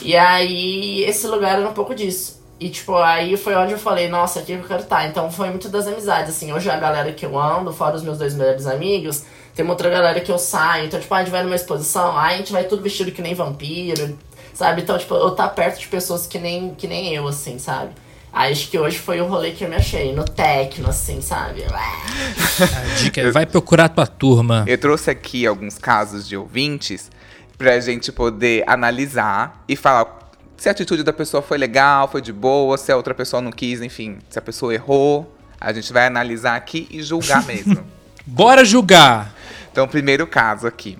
[0.00, 2.42] E aí, esse lugar era um pouco disso.
[2.58, 5.06] E, tipo, aí foi onde eu falei, nossa, aqui eu quero estar.
[5.08, 6.52] Então, foi muito das amizades, assim.
[6.52, 9.90] Hoje a galera que eu ando, fora os meus dois melhores amigos, tem uma outra
[9.90, 10.86] galera que eu saio.
[10.86, 13.34] Então, tipo, a gente vai numa exposição, aí a gente vai tudo vestido que nem
[13.34, 14.18] vampiro,
[14.54, 14.82] sabe?
[14.82, 17.92] Então, tipo, eu tá perto de pessoas que nem, que nem eu, assim, sabe?
[18.32, 21.64] Aí, acho que hoje foi o rolê que eu me achei, no techno, assim, sabe?
[21.64, 24.64] A dica é, vai procurar tua turma.
[24.66, 27.10] Eu trouxe aqui alguns casos de ouvintes
[27.58, 32.32] pra gente poder analisar e falar se a atitude da pessoa foi legal, foi de
[32.32, 35.36] boa, se a outra pessoa não quis, enfim, se a pessoa errou.
[35.60, 37.84] A gente vai analisar aqui e julgar mesmo.
[38.24, 39.34] Bora julgar!
[39.72, 40.98] Então, primeiro caso aqui.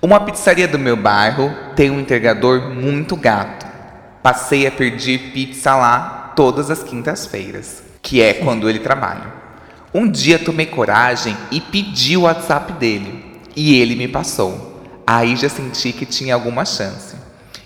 [0.00, 3.66] Uma pizzaria do meu bairro tem um entregador muito gato.
[4.22, 9.34] Passei a pedir pizza lá todas as quintas-feiras, que é quando ele trabalha.
[9.92, 13.24] Um dia tomei coragem e pedi o WhatsApp dele,
[13.56, 14.84] e ele me passou.
[15.04, 17.16] Aí já senti que tinha alguma chance.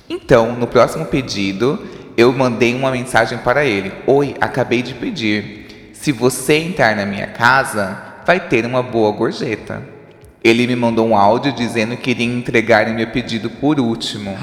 [0.09, 5.91] Então, no próximo pedido, eu mandei uma mensagem para ele: Oi, acabei de pedir.
[5.93, 10.00] Se você entrar na minha casa, vai ter uma boa gorjeta.
[10.43, 14.37] Ele me mandou um áudio dizendo que iria entregar o meu pedido por último.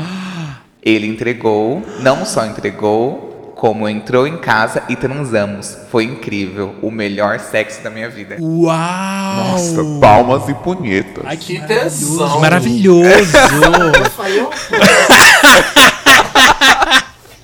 [0.81, 5.75] Ele entregou, não só entregou, como entrou em casa e transamos.
[5.89, 8.37] Foi incrível, o melhor sexo da minha vida.
[8.39, 8.71] Uau!
[8.71, 11.23] Nossa, palmas e punhetas.
[11.25, 12.39] Ai, que tesão.
[12.39, 13.09] maravilhoso!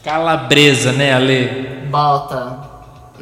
[0.04, 1.88] Calabresa, né, Ale?
[1.89, 2.72] Bota.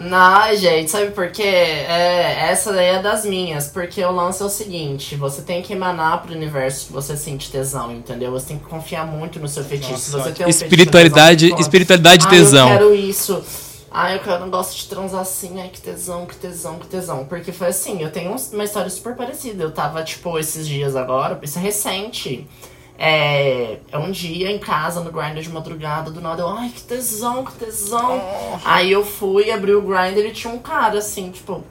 [0.04, 1.44] Não, gente, sabe por quê?
[1.44, 5.74] É, essa daí é das minhas, porque o lance é o seguinte, você tem que
[5.74, 8.32] emanar pro universo que você sente tesão, entendeu?
[8.32, 9.98] Você tem que confiar muito no seu fetiche.
[10.00, 12.70] Se você tem um fetiche Espiritualidade, tesão, espiritualidade "Ai, tesão.
[12.72, 13.44] eu quero isso.
[13.92, 15.62] Ai, eu quero, não gosto de transar assim.
[15.62, 17.26] Ai, que tesão, que tesão, que tesão.
[17.26, 19.64] Porque foi assim, eu tenho uma história super parecida.
[19.64, 22.48] Eu tava, tipo, esses dias agora, isso é recente.
[23.04, 26.84] É, é um dia em casa, no Grindr de madrugada, do nada eu, ai, que
[26.84, 28.22] tesão, que tesão.
[28.64, 31.64] Aí eu fui, abri o Grindr e tinha um cara, assim, tipo,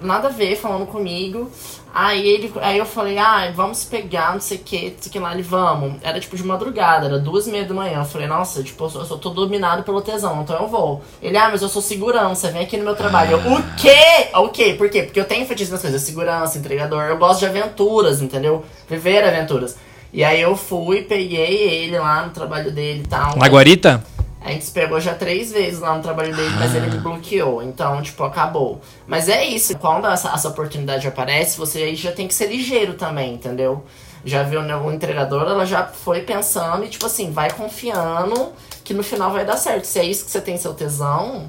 [0.00, 1.50] nada a ver, falando comigo.
[1.92, 5.12] Aí ele, aí eu falei, ah, vamos pegar, não sei o que, não sei o
[5.12, 6.00] que lá, ele, vamos.
[6.00, 7.98] Era tipo de madrugada, era duas e meia da manhã.
[7.98, 11.02] Eu falei, nossa, tipo, eu sou, todo dominado pelo tesão, então eu vou.
[11.20, 13.32] Ele, ah, mas eu sou segurança, vem aqui no meu trabalho.
[13.32, 14.30] Eu, o quê?
[14.36, 14.74] O quê?
[14.74, 15.02] Por quê?
[15.02, 18.64] Porque eu tenho fetiche nas coisas, segurança, entregador, eu gosto de aventuras, entendeu?
[18.88, 19.76] Viver aventuras.
[20.12, 23.36] E aí eu fui, peguei ele lá no trabalho dele e tal.
[23.36, 24.04] Na Guarita?
[24.44, 27.62] A gente se pegou já três vezes lá no trabalho dele, mas ele me bloqueou.
[27.62, 28.80] Então, tipo, acabou.
[29.06, 29.78] Mas é isso.
[29.78, 33.84] Quando essa, essa oportunidade aparece, você aí já tem que ser ligeiro também, entendeu?
[34.24, 38.52] Já viu né, o entregador, ela já foi pensando e, tipo assim, vai confiando
[38.84, 39.84] que no final vai dar certo.
[39.84, 41.48] Se é isso que você tem seu tesão,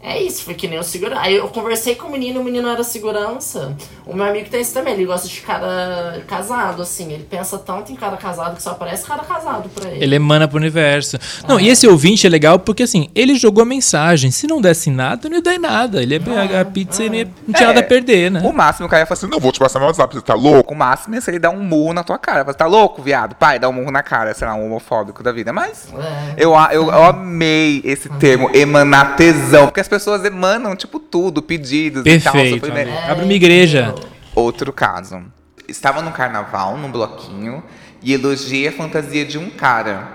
[0.00, 1.20] É isso, foi que nem o segurança.
[1.22, 3.74] Aí eu conversei com o menino, o menino era segurança.
[4.06, 7.12] O meu amigo tem isso também, ele gosta de cara casado, assim.
[7.12, 10.04] Ele pensa tanto em cara casado que só aparece cara casado pra ele.
[10.04, 11.18] Ele emana pro universo.
[11.48, 14.30] Não, e esse ouvinte é legal porque, assim, ele jogou a mensagem.
[14.30, 16.00] Se não desse nada, não ia dar em nada.
[16.00, 18.40] Ele ia pegar a pizza e não, ia- não tinha É, nada a perder, né?
[18.44, 20.34] O máximo o cara ia falar assim, Não vou te passar meu WhatsApp, você tá
[20.34, 20.72] louco?
[20.74, 22.44] O máximo é se ele dar um murro na tua cara.
[22.44, 23.34] Você tá louco, viado?
[23.34, 25.52] Pai, dá um murro na cara, sei lá, um homofóbico da vida.
[25.52, 26.34] Mas É.
[26.44, 29.66] eu, a- eu, eu amei esse termo, emanar tesão.
[29.66, 32.34] Porque as pessoas emanam, tipo, tudo, pedidos e tal.
[32.34, 32.66] Perfeito.
[33.08, 33.94] Abre uma igreja.
[34.34, 35.22] Outro caso.
[35.66, 37.62] Estava no carnaval, num bloquinho,
[38.02, 40.06] e elogiei a fantasia de um cara.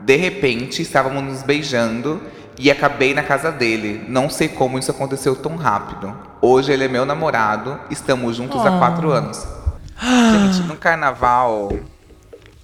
[0.00, 2.22] De repente, estávamos nos beijando
[2.56, 4.04] e acabei na casa dele.
[4.08, 6.16] Não sei como isso aconteceu tão rápido.
[6.40, 9.44] Hoje ele é meu namorado, estamos juntos há quatro anos.
[10.00, 11.72] Gente, no carnaval.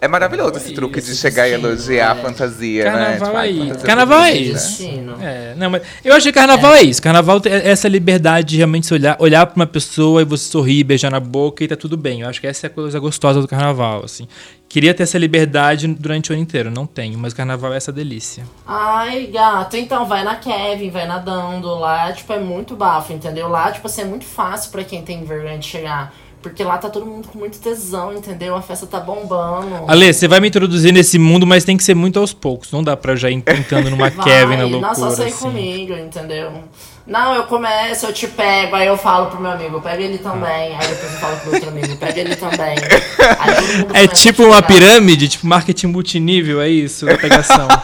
[0.03, 2.91] É maravilhoso esse truque de chegar e elogiar a fantasia, né?
[2.91, 3.59] Carnaval Tipo, ai, aí.
[3.61, 4.83] fantasia Carnaval é isso.
[4.83, 5.17] Destino.
[5.23, 7.01] É, não, mas eu acho que carnaval é, isso.
[7.01, 10.83] Carnaval tem essa liberdade de realmente se olhar, olhar pra uma pessoa e você sorrir,
[10.83, 12.23] beijar na boca e tá tudo bem.
[12.23, 14.27] Eu acho que essa é a coisa gostosa do carnaval, assim.
[14.69, 18.43] Queria ter essa liberdade durante o ano inteiro, não tenho, mas carnaval é essa delícia.
[18.67, 21.69] Ai, gato, então vai na Kevin, vai nadando.
[21.79, 23.47] Lá, tipo, é muito bafo, entendeu?
[23.49, 26.13] Lá, tipo assim, é muito fácil pra quem tem vergonha de chegar.
[26.43, 28.57] Porque lá tá todo mundo com muito tesão, entendeu?
[28.57, 29.85] A festa tá bombando.
[29.87, 32.73] Ale, você vai me introduzir nesse mundo, mas tem que ser muito aos poucos.
[32.73, 35.39] Não dá pra já ir entrando numa Vai, Kevin na Não, loucura, só sair assim.
[35.39, 36.53] comigo, entendeu?
[37.07, 40.75] Não, eu começo, eu te pego, aí eu falo pro meu amigo, pega ele também.
[40.77, 42.77] Aí depois eu falo pro outro amigo, pega ele também.
[43.93, 47.67] É tipo uma pirâmide, tipo marketing multinível, é isso, pegação.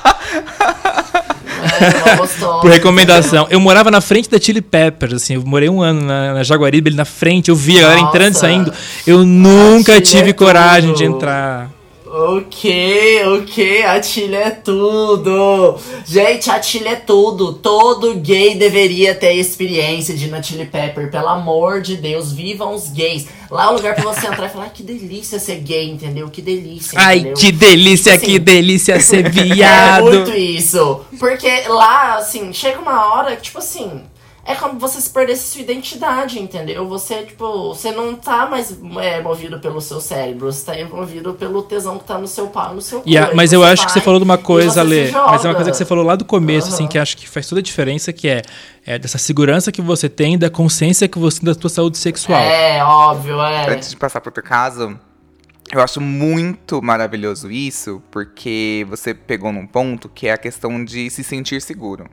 [1.80, 2.58] É.
[2.60, 3.46] Por recomendação.
[3.50, 6.88] Eu morava na frente da Chili Peppers, assim, eu morei um ano na, na Jaguaribe,
[6.90, 8.72] ali na frente, eu via a galera entrando e saindo.
[9.06, 10.98] Eu nunca Chile tive é coragem tudo.
[10.98, 11.77] de entrar.
[12.10, 15.76] Ok, ok, a Tilha é tudo.
[16.06, 17.52] Gente, a Tilha é tudo.
[17.52, 21.10] Todo gay deveria ter experiência de ir na Chili Pepper.
[21.10, 23.26] Pelo amor de Deus, vivam os gays.
[23.50, 26.28] Lá é o lugar pra você entrar e falar, "Ai, que delícia ser gay, entendeu?
[26.30, 27.36] Que delícia, Ai, entendeu?
[27.36, 30.04] que delícia, Assim, que delícia ser É viado.
[30.04, 31.00] muito isso.
[31.18, 34.02] Porque lá, assim, chega uma hora que, tipo assim,
[34.48, 36.88] é como você se perdesse sua identidade, entendeu?
[36.88, 41.62] Você, tipo, você não tá mais é, movido pelo seu cérebro, você tá movido pelo
[41.62, 43.36] tesão que tá no seu pau, no seu a- corpo.
[43.36, 45.76] mas eu acho que você falou de uma coisa, se mas é uma coisa que
[45.76, 46.88] você falou lá do começo, assim, Aham.
[46.92, 48.40] que acho que faz toda a diferença, que é,
[48.86, 52.40] é dessa segurança que você tem, da consciência que você tem da sua saúde sexual.
[52.40, 53.68] É, óbvio, é.
[53.70, 54.98] Antes de passar para outro caso,
[55.70, 61.10] eu acho muito maravilhoso isso, porque você pegou num ponto que é a questão de
[61.10, 62.06] se sentir seguro.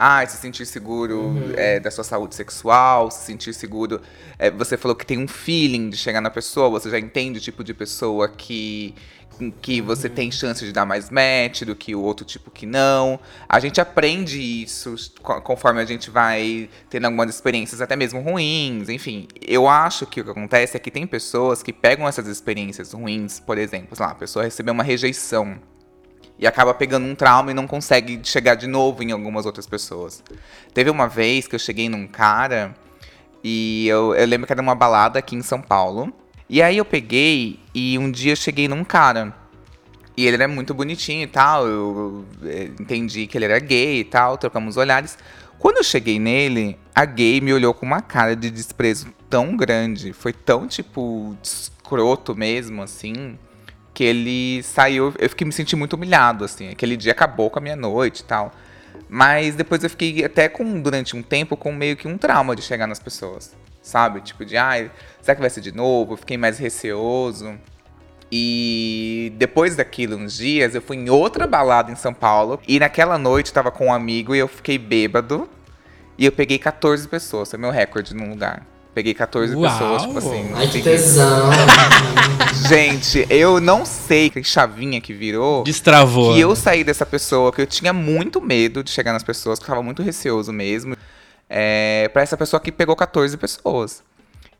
[0.00, 4.00] Ah, se sentir seguro é, da sua saúde sexual, se sentir seguro.
[4.38, 7.42] é, você falou que tem um feeling de chegar na pessoa, você já entende o
[7.42, 8.94] tipo de pessoa que,
[9.60, 13.18] que você tem chance de dar mais match do que o outro tipo que não.
[13.48, 18.88] A gente aprende isso co- conforme a gente vai tendo algumas experiências, até mesmo ruins.
[18.88, 22.92] Enfim, eu acho que o que acontece é que tem pessoas que pegam essas experiências
[22.92, 25.58] ruins, por exemplo, sei lá, a pessoa recebeu uma rejeição
[26.38, 30.22] e acaba pegando um trauma e não consegue chegar de novo em algumas outras pessoas.
[30.72, 32.74] Teve uma vez que eu cheguei num cara
[33.42, 36.12] e eu, eu lembro que era uma balada aqui em São Paulo.
[36.48, 39.34] E aí eu peguei e um dia eu cheguei num cara.
[40.16, 41.66] E ele era muito bonitinho e tal.
[41.66, 45.18] Eu, eh, entendi que ele era gay e tal, trocamos olhares.
[45.58, 50.12] Quando eu cheguei nele, a gay me olhou com uma cara de desprezo tão grande.
[50.12, 53.38] Foi tão, tipo, escroto mesmo, assim
[53.98, 55.12] que ele saiu.
[55.18, 56.68] Eu fiquei me senti muito humilhado, assim.
[56.68, 58.52] Aquele dia acabou com a minha noite e tal.
[59.08, 62.62] Mas depois eu fiquei até com, durante um tempo, com meio que um trauma de
[62.62, 63.56] chegar nas pessoas.
[63.82, 64.20] Sabe?
[64.20, 64.88] Tipo, de ai,
[65.20, 66.12] será que vai ser de novo?
[66.12, 67.58] Eu fiquei mais receoso.
[68.30, 72.60] E depois daquilo, uns dias, eu fui em outra balada em São Paulo.
[72.68, 75.48] E naquela noite tava com um amigo e eu fiquei bêbado.
[76.16, 78.64] E eu peguei 14 pessoas, foi meu recorde num lugar.
[78.94, 79.72] Peguei 14 Uau!
[79.72, 80.52] pessoas, tipo assim.
[80.54, 81.50] Ai, que tesão.
[82.68, 85.64] Gente, eu não sei que chavinha que virou.
[85.64, 86.34] Destravou.
[86.34, 89.64] Que eu saí dessa pessoa, que eu tinha muito medo de chegar nas pessoas, que
[89.64, 90.94] eu tava muito receoso mesmo.
[91.48, 94.02] É, pra essa pessoa que pegou 14 pessoas.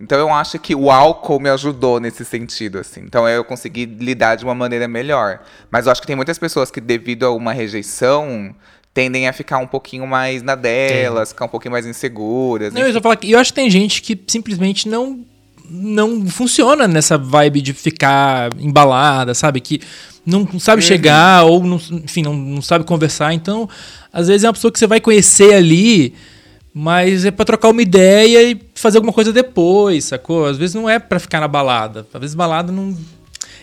[0.00, 3.00] Então eu acho que o álcool me ajudou nesse sentido, assim.
[3.00, 5.40] Então eu consegui lidar de uma maneira melhor.
[5.70, 8.54] Mas eu acho que tem muitas pessoas que, devido a uma rejeição,
[8.94, 12.72] tendem a ficar um pouquinho mais na delas, ficar um pouquinho mais inseguras.
[12.72, 15.26] Não, eu, só falar que eu acho que tem gente que simplesmente não
[15.70, 19.60] não funciona nessa vibe de ficar embalada, sabe?
[19.60, 19.80] Que
[20.24, 23.32] não sabe chegar ou, não, enfim, não, não sabe conversar.
[23.32, 23.68] Então,
[24.12, 26.14] às vezes é uma pessoa que você vai conhecer ali,
[26.72, 30.46] mas é pra trocar uma ideia e fazer alguma coisa depois, sacou?
[30.46, 32.06] Às vezes não é pra ficar na balada.
[32.12, 32.96] Às vezes balada não.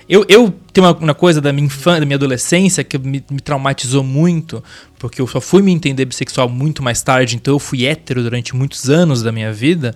[0.07, 3.39] Eu, eu tenho uma, uma coisa da minha infância, da minha adolescência, que me, me
[3.39, 4.63] traumatizou muito,
[4.99, 8.55] porque eu só fui me entender bissexual muito mais tarde, então eu fui hétero durante
[8.55, 9.95] muitos anos da minha vida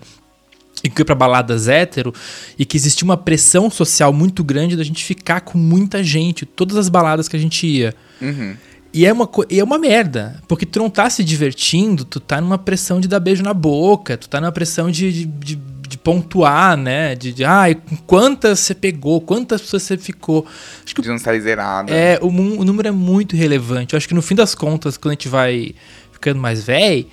[0.84, 2.14] e que fui pra baladas hétero,
[2.58, 6.78] e que existia uma pressão social muito grande da gente ficar com muita gente, todas
[6.78, 7.94] as baladas que a gente ia.
[8.22, 8.56] Uhum.
[8.94, 12.42] E é uma, e é uma merda, porque tu não tá se divertindo, tu tá
[12.42, 15.98] numa pressão de dar beijo na boca, tu tá numa pressão de, de, de- de
[15.98, 17.16] pontuar, né?
[17.16, 20.46] De, de ai, com quantas você pegou, quantas pessoas você ficou.
[20.86, 21.92] Acho que De não sair zerada.
[21.92, 23.96] é, o, o número é muito relevante.
[23.96, 25.74] Eu acho que no fim das contas, quando a gente vai
[26.12, 27.08] ficando mais velho,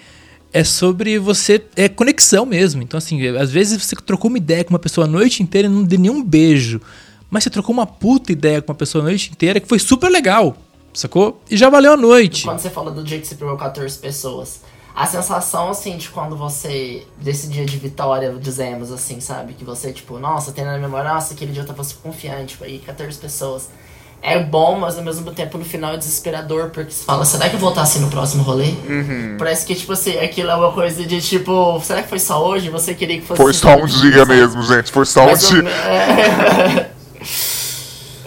[0.57, 1.63] é sobre você.
[1.77, 2.83] É conexão mesmo.
[2.83, 5.71] Então, assim, às vezes você trocou uma ideia com uma pessoa a noite inteira e
[5.71, 6.81] não deu nenhum beijo.
[7.31, 10.09] Mas você trocou uma puta ideia com uma pessoa a noite inteira que foi super
[10.09, 10.57] legal.
[10.95, 11.43] Sacou?
[11.51, 12.45] E já valeu a noite.
[12.45, 14.63] Quando você fala do dia que você pegou 14 pessoas,
[14.95, 17.07] a sensação, assim, de quando você.
[17.21, 19.53] desse dia de vitória, dizemos assim, sabe?
[19.53, 22.65] Que você, tipo, nossa, tem na memória, nossa, aquele dia eu tava super confiante, tipo,
[22.65, 23.69] aí 14 pessoas.
[24.29, 27.55] É bom, mas ao mesmo tempo no final é desesperador, porque você fala, será que
[27.55, 28.75] eu vou estar assim no próximo rolê?
[29.39, 32.69] Parece que, tipo assim, aquilo é uma coisa de tipo, será que foi só hoje?
[32.69, 33.41] Você queria que fosse.
[33.41, 34.91] Foi só um dia mesmo, gente.
[34.91, 36.91] Foi só um Mas o, dia.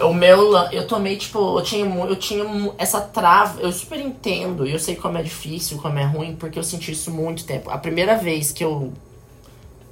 [0.00, 2.46] o meu, eu tomei, tipo, eu tinha, eu tinha
[2.78, 6.58] essa trava, eu super entendo, e eu sei como é difícil, como é ruim, porque
[6.58, 7.68] eu senti isso muito tempo.
[7.68, 8.90] A primeira vez que eu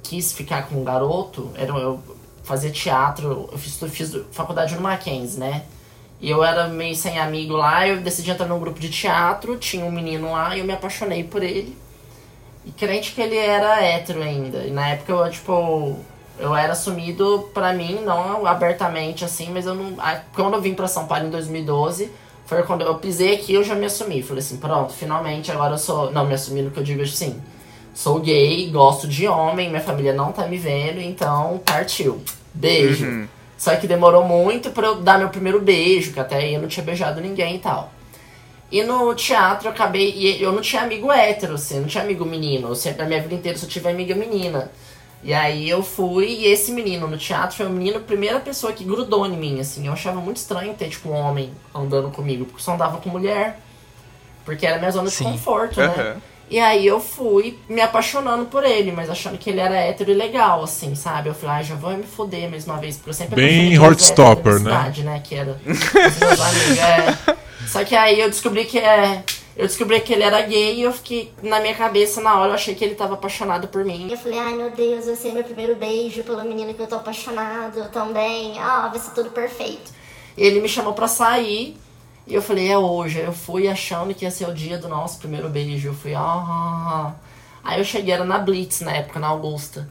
[0.01, 1.99] quis ficar com um garoto, era eu
[2.43, 5.65] fazia teatro, eu fiz, eu fiz faculdade no Mackenzie, né?
[6.21, 9.85] E eu era meio sem amigo lá, eu decidi entrar num grupo de teatro, tinha
[9.85, 11.77] um menino lá e eu me apaixonei por ele.
[12.65, 14.59] E crente que ele era hétero ainda.
[14.59, 15.97] E na época eu, tipo,
[16.37, 19.95] eu era assumido pra mim, não abertamente assim, mas eu não.
[20.33, 22.11] Quando eu vim pra São Paulo em 2012,
[22.45, 24.21] foi quando eu pisei aqui eu já me assumi.
[24.21, 26.11] Falei assim, pronto, finalmente agora eu sou.
[26.11, 27.41] Não, me assumi no que eu digo assim.
[27.93, 32.21] Sou gay, gosto de homem, minha família não tá me vendo, então partiu.
[32.53, 33.27] Beijo.
[33.59, 36.69] Só que demorou muito pra eu dar meu primeiro beijo, que até aí eu não
[36.69, 37.91] tinha beijado ninguém e tal.
[38.71, 40.13] E no teatro eu acabei.
[40.15, 42.69] E eu não tinha amigo hétero, assim, não tinha amigo menino.
[42.69, 44.71] Eu sempre, a minha vida inteira só tive amiga menina.
[45.21, 48.71] E aí eu fui, e esse menino no teatro foi o menino, a primeira pessoa
[48.71, 49.85] que grudou em mim, assim.
[49.87, 53.09] Eu achava muito estranho ter, tipo, um homem andando comigo, porque eu só andava com
[53.09, 53.59] mulher.
[54.45, 55.25] Porque era minha zona Sim.
[55.25, 56.15] de conforto, né?
[56.49, 60.15] E aí eu fui me apaixonando por ele, mas achando que ele era hétero e
[60.15, 61.29] legal, assim, sabe?
[61.29, 64.53] Eu falei, ah, já vou me foder mais uma vez, porque eu sempre Bem Heartstopper,
[64.53, 64.59] né?
[64.59, 65.21] cidade, né?
[65.23, 65.59] Que era
[66.79, 67.35] é.
[67.67, 69.23] Só que aí eu descobri que é.
[69.55, 72.55] Eu descobri que ele era gay e eu fiquei, na minha cabeça, na hora, eu
[72.55, 74.07] achei que ele tava apaixonado por mim.
[74.09, 76.95] Eu falei, ai meu Deus, vai ser meu primeiro beijo pelo menino que eu tô
[76.95, 78.57] apaixonado também.
[78.57, 79.91] Ah, vai ser tudo perfeito.
[80.37, 81.77] Ele me chamou pra sair
[82.29, 83.19] e eu falei, é hoje.
[83.19, 85.89] Aí eu fui achando que ia ser o dia do nosso primeiro beijo.
[85.89, 87.11] Eu fui, ah.
[87.63, 89.89] Aí eu cheguei, era na Blitz na época, na Augusta.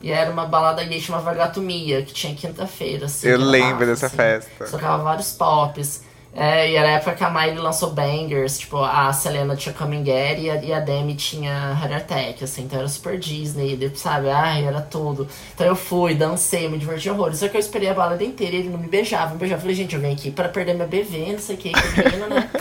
[0.00, 3.28] E era uma balada gay chamada Vagatomia, que tinha quinta-feira, assim.
[3.28, 4.16] Eu lembro dessa assim.
[4.16, 4.64] festa.
[4.66, 6.02] Tocava vários pops.
[6.34, 10.04] É, e era a época que a Miley lançou bangers, tipo, a Selena tinha Coming
[10.04, 14.30] Get e a, e a Demi tinha Heart Attack, assim, então era super Disney, sabe?
[14.30, 15.26] Ai, era tudo.
[15.54, 17.38] Então eu fui, dancei, me diverti horrores.
[17.38, 19.58] Só que eu esperei a balada inteira e ele não me beijava, me beijava.
[19.58, 22.02] Eu falei, gente, eu vim aqui pra perder meu bebê, não sei o que, que
[22.02, 22.48] menino, né?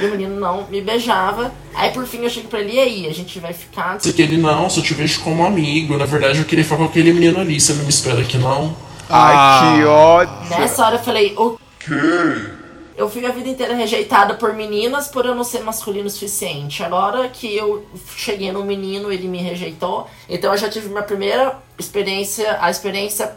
[0.00, 1.52] E o menino não me beijava.
[1.74, 4.00] Aí por fim eu cheguei pra ele, e aí, a gente vai ficar.
[4.00, 5.98] Se que ele não, só te vejo como amigo.
[5.98, 7.60] Na verdade, eu queria falar com aquele menino ali.
[7.60, 8.74] Você não me espera aqui, não?
[9.10, 10.34] Ai, que ódio.
[10.48, 12.59] Nessa hora eu falei, o quê?
[13.00, 16.84] Eu fui a vida inteira rejeitada por meninas por eu não ser masculino o suficiente.
[16.84, 20.06] Agora que eu cheguei no menino, ele me rejeitou.
[20.28, 23.34] Então eu já tive minha primeira experiência, a experiência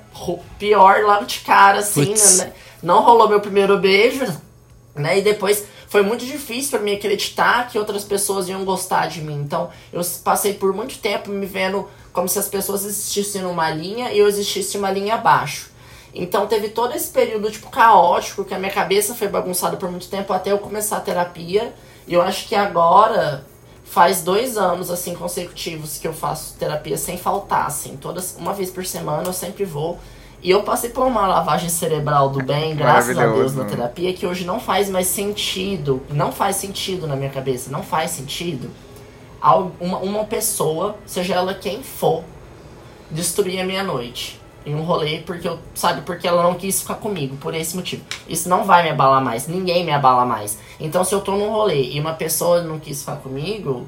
[0.60, 2.39] pior logo de cara, assim, Putz.
[2.39, 2.52] né?
[2.84, 4.26] Não rolou meu primeiro beijo,
[4.93, 5.19] né?
[5.19, 9.36] E depois foi muito difícil pra mim acreditar que outras pessoas iam gostar de mim.
[9.36, 14.12] Então eu passei por muito tempo me vendo como se as pessoas existissem numa linha
[14.12, 15.71] e eu existisse uma linha abaixo.
[16.13, 20.08] Então teve todo esse período tipo caótico que a minha cabeça foi bagunçada por muito
[20.08, 21.73] tempo até eu começar a terapia.
[22.08, 23.45] E eu acho que agora
[23.84, 28.69] faz dois anos assim consecutivos que eu faço terapia sem faltar, assim, todas uma vez
[28.69, 29.99] por semana eu sempre vou.
[30.41, 34.28] E eu passei por uma lavagem cerebral do bem, graças a Deus, na terapia, que
[34.28, 36.02] hoje não faz mais sentido.
[36.10, 37.71] Não faz sentido na minha cabeça.
[37.71, 38.69] Não faz sentido
[39.80, 42.23] uma, uma pessoa, seja ela quem for,
[43.12, 44.39] destruir a minha noite.
[44.65, 48.04] Em um rolê, porque eu, sabe, porque ela não quis ficar comigo, por esse motivo.
[48.28, 50.58] Isso não vai me abalar mais, ninguém me abala mais.
[50.80, 53.88] Então, se eu tô num rolê e uma pessoa não quis ficar comigo,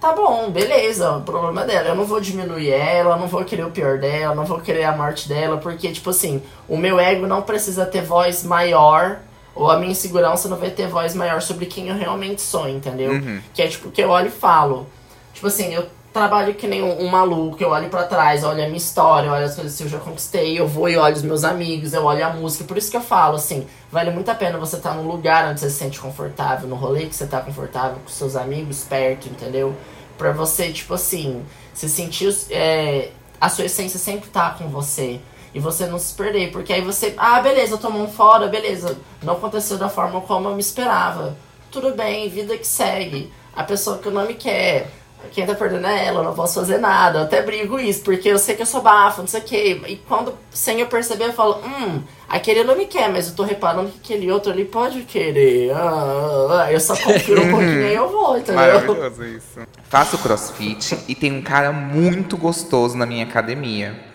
[0.00, 1.88] tá bom, beleza, o problema é dela.
[1.90, 4.96] Eu não vou diminuir ela, não vou querer o pior dela, não vou querer a
[4.96, 9.18] morte dela, porque, tipo assim, o meu ego não precisa ter voz maior,
[9.54, 13.12] ou a minha insegurança não vai ter voz maior sobre quem eu realmente sou, entendeu?
[13.52, 14.88] Que é tipo o que eu olho e falo.
[15.34, 18.66] Tipo assim, eu trabalho que nem um, um maluco, eu olho pra trás, olho a
[18.66, 21.44] minha história, olho as coisas que eu já conquistei, eu vou e olho os meus
[21.44, 22.64] amigos, eu olho a música.
[22.64, 25.60] Por isso que eu falo, assim, vale muito a pena você estar num lugar onde
[25.60, 29.74] você se sente confortável, no rolê que você tá confortável com seus amigos perto, entendeu?
[30.18, 32.34] Pra você, tipo assim, se sentir.
[32.50, 35.20] É, a sua essência sempre tá com você.
[35.52, 37.14] E você não se perder, porque aí você.
[37.16, 38.96] Ah, beleza, eu tomo um fora, beleza.
[39.22, 41.36] Não aconteceu da forma como eu me esperava.
[41.70, 43.32] Tudo bem, vida que segue.
[43.54, 44.88] A pessoa que não me quer.
[45.32, 47.18] Quem tá perdendo é ela, eu não posso fazer nada.
[47.20, 49.80] Eu até brigo isso, porque eu sei que eu sou bafo, não sei o quê.
[49.86, 53.42] E quando, sem eu perceber, eu falo, hum, aquele não me quer, mas eu tô
[53.42, 55.72] reparando que aquele outro ali pode querer.
[55.72, 56.72] Ah, ah, ah.
[56.72, 58.56] eu só confiro um pouquinho e eu vou, entendeu?
[58.56, 59.60] Maravilhoso isso.
[59.88, 64.10] Faço crossfit e tem um cara muito gostoso na minha academia.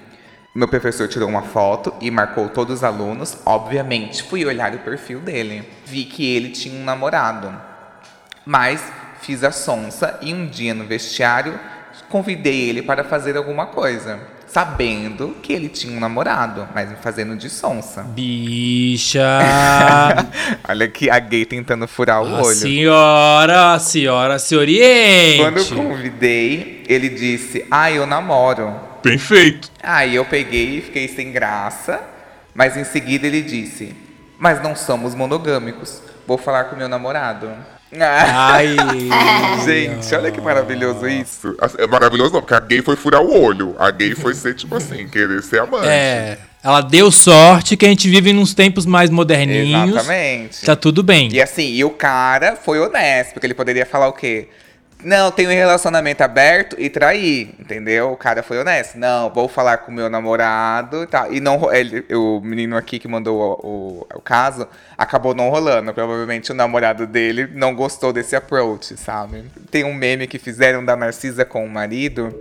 [0.53, 3.37] Meu professor tirou uma foto e marcou todos os alunos.
[3.45, 5.67] Obviamente, fui olhar o perfil dele.
[5.85, 7.53] Vi que ele tinha um namorado.
[8.45, 8.81] Mas
[9.21, 11.59] fiz a sonsa e um dia no vestiário
[12.09, 14.19] convidei ele para fazer alguma coisa.
[14.47, 18.03] Sabendo que ele tinha um namorado, mas me fazendo de sonsa.
[18.03, 19.21] Bicha!
[20.69, 22.55] Olha aqui a gay tentando furar o a olho.
[22.55, 25.39] senhora, a senhora se oriente!
[25.39, 28.73] Quando eu convidei, ele disse: Ah, eu namoro.
[29.03, 29.69] Bem feito.
[29.83, 31.99] Aí eu peguei e fiquei sem graça,
[32.53, 33.93] mas em seguida ele disse:
[34.39, 36.01] Mas não somos monogâmicos.
[36.25, 37.51] Vou falar com meu namorado.
[38.01, 38.75] Ai!
[39.65, 41.55] gente, olha que maravilhoso isso.
[41.59, 43.75] Assim, É maravilhoso não, porque a gay foi furar o olho.
[43.79, 45.87] A gay foi ser, tipo assim, querer ser amante.
[45.87, 49.91] É, ela deu sorte que a gente vive nos tempos mais moderninhos.
[49.91, 50.65] Exatamente.
[50.65, 51.29] Tá tudo bem.
[51.31, 54.47] E assim, e o cara foi honesto, porque ele poderia falar o quê?
[55.05, 58.11] Não, tenho um relacionamento aberto e trair, entendeu?
[58.11, 58.97] O cara foi honesto.
[58.97, 61.31] Não, vou falar com meu namorado e tal.
[61.31, 65.93] E não, ele, o menino aqui que mandou o, o, o caso acabou não rolando.
[65.93, 69.43] Provavelmente o namorado dele não gostou desse approach, sabe?
[69.69, 72.33] Tem um meme que fizeram da Narcisa com o marido,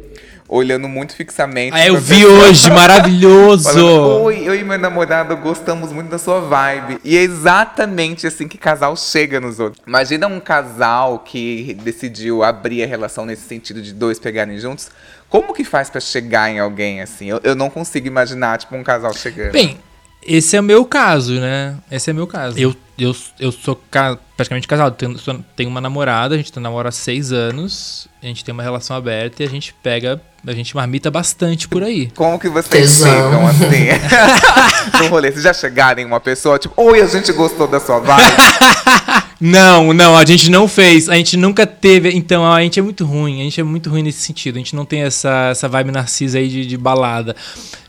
[0.49, 1.75] olhando muito fixamente.
[1.75, 2.49] Ah, eu vi pessoa.
[2.49, 3.65] hoje, maravilhoso!
[3.65, 6.99] Falando, Oi, eu e meu namorado gostamos muito da sua vibe.
[7.05, 9.83] E é exatamente assim que casal chega nos outros.
[9.87, 14.91] Imagina um casal que decidiu abrir a relação nesse sentido de dois pegarem juntos.
[15.29, 17.27] Como que faz pra chegar em alguém assim?
[17.27, 19.53] Eu, eu não consigo imaginar, tipo, um casal chegando.
[19.53, 19.79] Bem,
[20.27, 21.77] esse é o meu caso, né?
[21.91, 22.59] Esse é meu caso.
[22.59, 24.95] Eu, eu, eu sou ca- praticamente casado.
[24.95, 28.07] Tenho, sou- tenho uma namorada, a gente namora há seis anos.
[28.23, 30.21] A gente tem uma relação aberta e a gente pega.
[30.47, 32.11] A gente marmita bastante por aí.
[32.15, 33.11] Como que vocês Tesão.
[33.11, 34.99] chegam assim?
[35.03, 37.99] no rolê, vocês já chegaram em uma pessoa, tipo, oi, a gente gostou da sua
[38.01, 38.23] vibe.
[39.41, 41.09] Não, não, a gente não fez.
[41.09, 42.09] A gente nunca teve.
[42.11, 43.41] Então, a gente é muito ruim.
[43.41, 44.55] A gente é muito ruim nesse sentido.
[44.55, 47.37] A gente não tem essa, essa vibe narcisa aí de, de balada.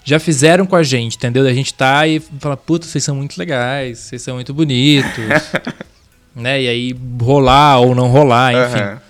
[0.03, 1.45] Já fizeram com a gente, entendeu?
[1.45, 4.95] A gente tá e fala, puta, vocês são muito legais, vocês são muito bonitos.
[6.36, 6.62] né?
[6.62, 8.80] E aí rolar ou não rolar, enfim.
[8.82, 9.02] Aham.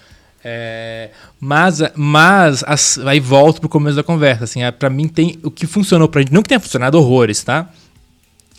[0.47, 1.09] É,
[1.39, 4.43] mas mas as- aí volto pro começo da conversa.
[4.43, 7.43] Assim, é, para mim tem o que funcionou pra gente, não que tenha funcionado horrores,
[7.43, 7.67] tá?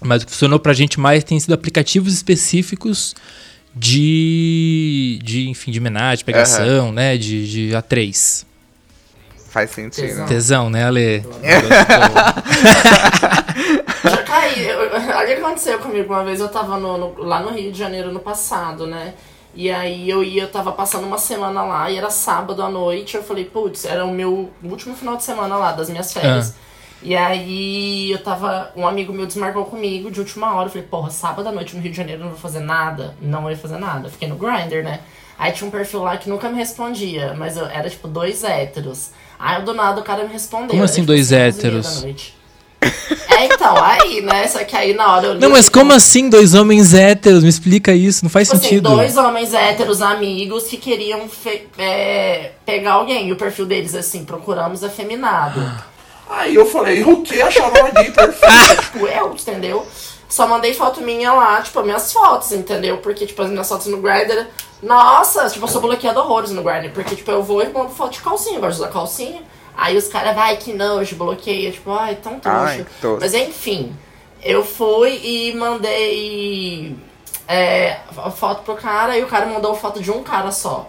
[0.02, 3.14] Mas o que funcionou pra gente mais tem sido aplicativos específicos
[3.74, 7.16] de, de enfim, de homenagem, pegação, né?
[7.16, 8.44] De, de A3.
[9.56, 10.06] Faz sentido.
[10.06, 10.26] Tesão.
[10.26, 11.24] Tesão, né, Ale?
[14.04, 14.68] Já caí.
[14.70, 16.40] Olha o que aconteceu comigo uma vez.
[16.40, 19.14] Eu tava no- no- lá no Rio de Janeiro no passado, né?
[19.54, 23.16] E aí eu ia, eu tava passando uma semana lá e era sábado à noite.
[23.16, 26.54] Eu falei, putz, era o meu último final de semana lá, das minhas férias.
[27.02, 28.70] E aí eu tava.
[28.76, 30.66] Um amigo meu desmarcou comigo de última hora.
[30.66, 33.14] Eu falei, porra, sábado à noite no Rio de Janeiro eu não vou fazer nada.
[33.22, 34.10] Não ia fazer nada.
[34.10, 35.00] Fiquei no Grindr, né?
[35.38, 39.10] Aí tinha um perfil lá que nunca me respondia, mas eu, era tipo dois héteros.
[39.38, 40.68] Aí do nada o cara me respondeu.
[40.70, 42.04] Como assim tipo, dois 11 meia héteros?
[43.28, 44.46] É, então, aí, né?
[44.48, 45.40] Só que aí na hora eu li.
[45.40, 47.42] Não, mas assim, como assim dois homens héteros?
[47.42, 48.90] Me explica isso, não faz Tipo assim, sentido.
[48.90, 51.28] dois homens héteros amigos que queriam
[51.78, 53.28] é, pegar alguém.
[53.28, 55.60] E o perfil deles, assim, procuramos afeminado.
[56.28, 57.40] Aí eu falei, o que?
[57.40, 58.46] Achava uma gay perfeita.
[58.46, 59.86] Ah, tipo, eu, entendeu?
[60.28, 62.98] Só mandei foto minha lá, tipo, minhas fotos, entendeu?
[62.98, 64.46] Porque, tipo, as minhas fotos no Grindr.
[64.82, 66.90] Nossa, tipo, eu sou bloqueada horrores no Grindr.
[66.92, 69.42] Porque, tipo, eu vou e mando foto de calcinha, eu gosto de usar calcinha.
[69.76, 71.70] Aí os caras, vai, que nojo, bloqueia.
[71.70, 72.86] Tipo, ai, tão trouxa.
[73.20, 73.94] Mas enfim,
[74.42, 76.96] eu fui e mandei
[77.48, 80.88] é, a foto pro cara e o cara mandou foto de um cara só.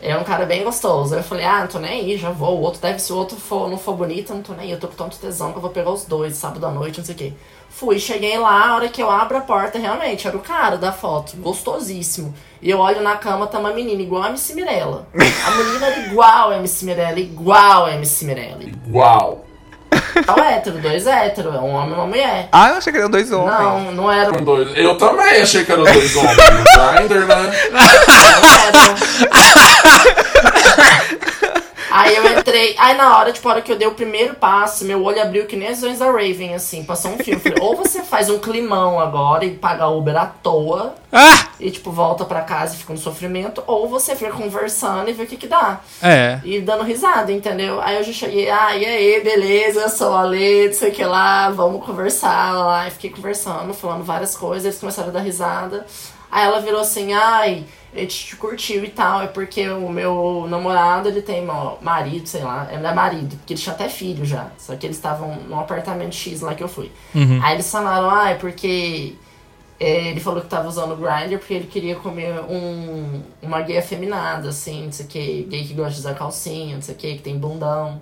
[0.00, 1.14] É um cara bem gostoso.
[1.14, 2.58] Aí eu falei, ah, não tô nem aí, já vou.
[2.58, 4.70] O outro deve, se o outro for, não for bonito, eu não tô nem aí.
[4.70, 7.04] Eu tô com tanto tesão que eu vou pegar os dois, sábado à noite, não
[7.04, 7.32] sei o quê.
[7.78, 10.92] Fui, cheguei lá, a hora que eu abro a porta, realmente, era o cara da
[10.92, 12.34] foto, gostosíssimo.
[12.62, 15.06] E eu olho na cama, tá uma menina igual a MC Mirella.
[15.14, 18.64] A menina era igual a MC Mirella, igual a MC Mirella.
[18.90, 19.44] Uau.
[19.90, 22.48] É o hétero, dois héteros, é um homem e uma mulher.
[22.50, 23.58] Ah, eu achei que eram dois homens.
[23.58, 24.32] Não, não era.
[24.32, 24.74] Um, dois.
[24.74, 26.36] Eu também achei que eram dois homens.
[26.94, 27.52] Grindr, né?
[31.96, 34.84] Aí eu entrei Aí na hora, tipo, a hora que eu dei o primeiro passo,
[34.84, 37.40] meu olho abriu que nem as visões da Raven, assim, passou um filme.
[37.40, 41.48] Falei, ou você faz um climão agora e paga Uber à toa Ah!
[41.58, 45.22] e, tipo, volta pra casa e fica no sofrimento, ou você fica conversando e vê
[45.22, 45.80] o que que dá.
[46.02, 46.38] É.
[46.44, 47.80] E dando risada, entendeu?
[47.80, 50.94] Aí eu já cheguei, ah, e aí, beleza, eu sou a Lê, não sei o
[50.94, 52.86] que lá, vamos conversar lá.
[52.86, 55.86] E fiquei conversando, falando várias coisas, eles começaram a dar risada.
[56.30, 57.64] Aí ela virou assim, ai,
[57.94, 62.26] a gente te curtiu e tal, é porque o meu namorado, ele tem ó, marido,
[62.26, 64.50] sei lá, é marido, porque eles tinham até filho já.
[64.58, 66.90] Só que eles estavam num apartamento X lá que eu fui.
[67.42, 69.14] Aí eles falaram, ah, é porque
[69.78, 74.48] ele falou que tava usando o Grindr porque ele queria comer um, uma gay afeminada,
[74.48, 77.16] assim, não sei o que, gay que gosta de usar calcinha, não sei o que,
[77.16, 78.00] que tem bundão.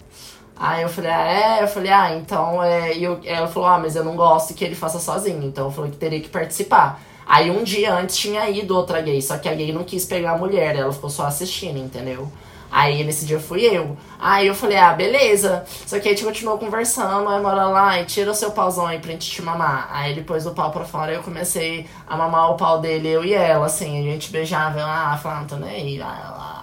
[0.56, 1.26] Aí eu falei, ah,
[1.58, 1.62] é?
[1.62, 2.96] Eu falei, ah, então é.
[2.96, 5.72] E eu, ela falou, ah, mas eu não gosto que ele faça sozinho, então eu
[5.72, 7.00] falei que teria que participar.
[7.26, 10.32] Aí um dia antes tinha ido outra gay, só que a gay não quis pegar
[10.32, 12.30] a mulher, ela ficou só assistindo, entendeu?
[12.70, 13.96] Aí nesse dia fui eu.
[14.18, 15.64] Aí eu falei, ah, beleza.
[15.86, 18.98] Só que a gente continuou conversando, aí mora lá e tira o seu pauzão aí
[18.98, 19.88] pra gente te mamar.
[19.92, 23.08] Aí ele pôs o pau pra fora e eu comecei a mamar o pau dele,
[23.08, 24.00] eu e ela, assim.
[24.00, 26.53] A gente beijava, eu, ah, falando, tô nem aí, lá, lá.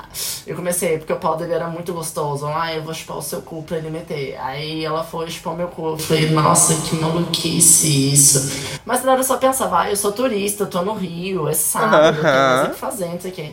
[0.46, 2.48] Eu comecei, porque o pau dele era muito gostoso.
[2.48, 4.38] Ah, eu vou chupar o seu cu pra ele meter.
[4.40, 5.90] Aí ela foi chupar o meu cu.
[5.90, 8.80] Eu falei, nossa, que maluquice isso.
[8.86, 11.54] Mas na hora eu só pensava, ah, eu sou turista, eu tô no Rio, é
[11.54, 13.52] sábado, eu tenho mais o que fazer, não sei o quê.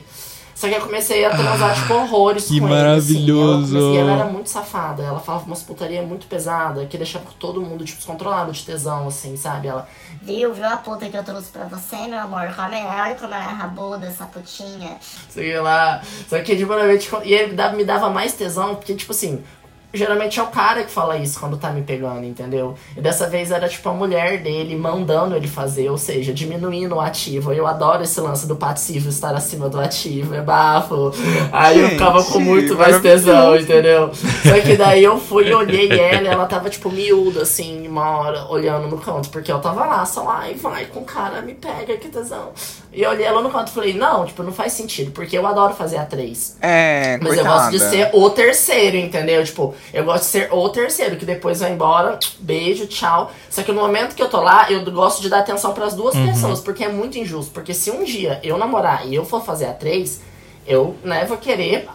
[0.58, 3.08] Só que eu comecei a transar, tipo, horrores que com maravilhoso.
[3.08, 3.30] ele, assim.
[3.30, 5.02] Ela, comecei- e ela era muito safada.
[5.04, 9.36] Ela falava umas putaria muito pesada, que deixava todo mundo, tipo, descontrolado de tesão, assim,
[9.36, 9.68] sabe?
[9.68, 9.86] Ela,
[10.20, 10.52] Viu?
[10.52, 12.52] Viu a puta que eu trouxe pra você, meu amor?
[12.56, 14.96] Come, olha como ela é rabuda, essa putinha.
[15.30, 16.02] sei lá.
[16.28, 19.44] Só que, tipo, realmente, e ele me dava mais tesão, porque, tipo assim,
[19.92, 22.74] geralmente é o cara que fala isso quando tá me pegando, entendeu?
[22.96, 27.00] E dessa vez era, tipo, a mulher dele mandando ele fazer, ou seja, diminuindo o
[27.00, 27.52] ativo.
[27.52, 31.12] Eu adoro esse lance do passivo estar acima do ativo, é bafo.
[31.50, 34.10] Aí eu ficava com Gente, muito mais tesão, entendeu?
[34.12, 38.46] Só que daí eu fui e olhei ela, ela tava, tipo, miúda, assim, uma hora,
[38.48, 41.54] olhando no canto, porque eu tava lá, só lá, e vai com o cara, me
[41.54, 42.52] pega, que tesão.
[42.92, 45.46] E eu olhei ela no canto e falei, não, tipo, não faz sentido, porque eu
[45.46, 46.56] adoro fazer a três.
[46.60, 47.48] É, Mas coitada.
[47.48, 49.44] eu gosto de ser o terceiro, entendeu?
[49.44, 53.30] Tipo, eu gosto de ser o terceiro, que depois vai embora, beijo, tchau.
[53.50, 56.14] Só que no momento que eu tô lá, eu gosto de dar atenção pras duas
[56.14, 57.52] pessoas, porque é muito injusto.
[57.52, 60.20] Porque se um dia eu namorar e eu for fazer a três,
[60.66, 61.88] eu, né, vou querer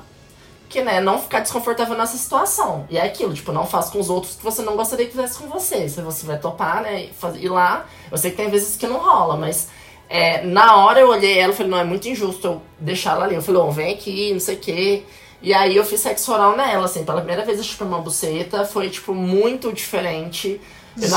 [0.67, 2.87] que, né, não ficar desconfortável nessa situação.
[2.89, 5.37] E é aquilo, tipo, não faça com os outros que você não gostaria que fizesse
[5.37, 5.87] com você.
[5.87, 9.37] Se você vai topar, né, ir lá, eu sei que tem vezes que não rola,
[9.37, 9.69] mas
[10.09, 13.25] é, na hora eu olhei ela e falei, não, é muito injusto eu deixar ela
[13.25, 13.35] ali.
[13.35, 15.03] Eu falei, ó, vem aqui, não sei o quê.
[15.43, 18.63] E aí eu fiz sexo oral nela, assim, pela primeira vez eu chupei uma buceta,
[18.65, 20.59] foi, tipo, muito diferente.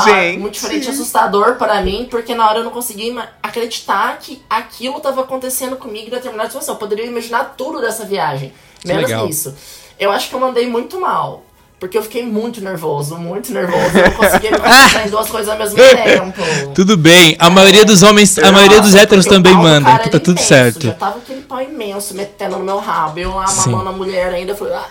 [0.00, 4.98] Hora- muito diferente, assustador para mim, porque na hora eu não conseguia acreditar que aquilo
[5.00, 6.74] tava acontecendo comigo em determinada situação.
[6.74, 8.52] Eu poderia imaginar tudo dessa viagem.
[8.84, 9.54] Menos isso.
[9.98, 11.44] Eu acho que eu mandei muito mal.
[11.78, 13.98] Porque eu fiquei muito nervoso, muito nervoso.
[13.98, 16.42] Eu não conseguia me concentrar em duas coisas ao mesmo tempo.
[16.74, 17.36] Tudo bem.
[17.38, 20.86] A maioria dos homens, a maioria dos héteros também manda, então tá tudo imenso, certo.
[20.86, 23.18] Já tava aquele pau imenso metendo no meu rabo.
[23.18, 23.70] Eu lá Sim.
[23.70, 24.52] mamando a mulher ainda.
[24.52, 24.86] Eu falei, ah,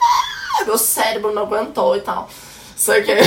[0.66, 2.30] meu cérebro não aguentou e tal.
[2.76, 3.16] Só que.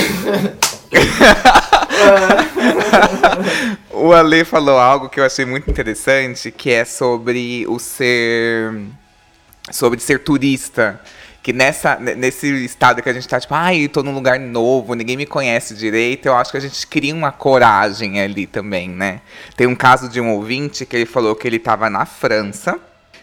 [3.91, 8.73] O Ale falou algo que eu achei muito interessante, que é sobre o ser.
[9.71, 11.01] sobre ser turista.
[11.41, 14.93] Que nessa, ne- nesse estado que a gente tá, tipo, ai, tô num lugar novo,
[14.93, 19.21] ninguém me conhece direito, eu acho que a gente cria uma coragem ali também, né?
[19.55, 22.77] Tem um caso de um ouvinte que ele falou que ele tava na França,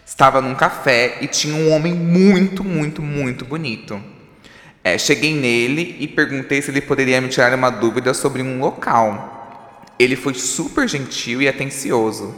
[0.05, 4.01] estava num café e tinha um homem muito, muito, muito bonito.
[4.83, 9.83] É, cheguei nele e perguntei se ele poderia me tirar uma dúvida sobre um local.
[9.99, 12.33] Ele foi super gentil e atencioso.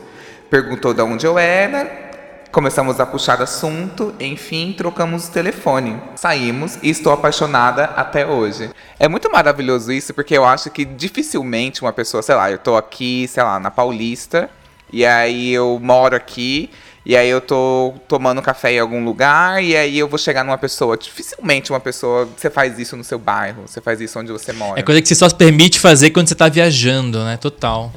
[0.49, 2.08] Perguntou de onde eu era,
[2.51, 6.01] começamos a puxar assunto, enfim, trocamos o telefone.
[6.15, 8.69] Saímos e estou apaixonada até hoje.
[8.99, 12.75] É muito maravilhoso isso, porque eu acho que dificilmente uma pessoa, sei lá, eu tô
[12.75, 14.49] aqui, sei lá, na Paulista,
[14.91, 16.69] e aí eu moro aqui,
[17.05, 20.57] e aí eu tô tomando café em algum lugar, e aí eu vou chegar numa
[20.57, 20.97] pessoa.
[20.97, 22.27] Dificilmente uma pessoa.
[22.35, 24.79] Você faz isso no seu bairro, você faz isso onde você mora.
[24.79, 27.37] É coisa que você só se permite fazer quando você tá viajando, né?
[27.37, 27.91] Total.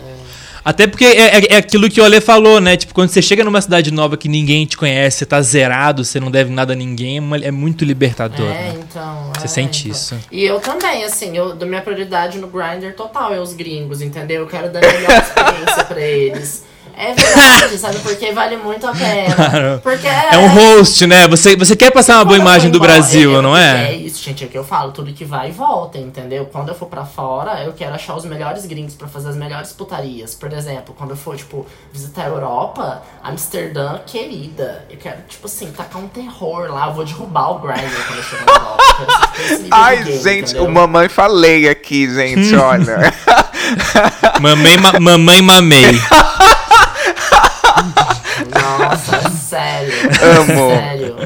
[0.64, 2.76] Até porque é, é- é aquilo que o Ale falou, né?
[2.76, 6.20] Tipo, quando você chega numa cidade nova que ninguém te conhece, você tá zerado, você
[6.20, 8.46] não deve nada a ninguém, é é muito libertador.
[8.46, 8.74] É, né?
[8.78, 9.32] então.
[9.36, 9.98] Você é, sente então.
[9.98, 10.18] isso.
[10.30, 14.42] E eu também, assim, eu dou minha prioridade no Grindr total é os gringos, entendeu?
[14.42, 16.64] Eu quero dar a melhor experiência pra eles.
[16.96, 17.98] É verdade, sabe?
[18.00, 19.34] Porque vale muito a pena.
[19.52, 19.80] Claro.
[19.82, 21.26] Porque É um host, né?
[21.28, 23.94] Você, você quer passar uma boa Quando imagem do embora, Brasil, eu- não É é?
[23.94, 26.46] isso, gente, é o que eu falo, tudo que vai e volta, entendeu?
[26.46, 29.72] Quando eu for pra fora, eu quero achar os melhores gringos pra fazer as melhores
[29.72, 30.34] putarias.
[30.34, 35.70] Por exemplo, quando eu for, tipo, visitar a Europa, Amsterdã, querida, eu quero, tipo assim,
[35.72, 39.32] tacar um terror lá, eu vou derrubar o Grindr quando eu chegar na Europa.
[39.70, 40.64] Ai, gay, gente, entendeu?
[40.64, 42.98] o mamãe falei aqui, gente, olha.
[44.40, 45.92] Mamãe, ma- mamãe mamei.
[48.92, 49.92] Nossa, sério.
[50.40, 50.70] Amo.
[50.70, 51.16] Sério.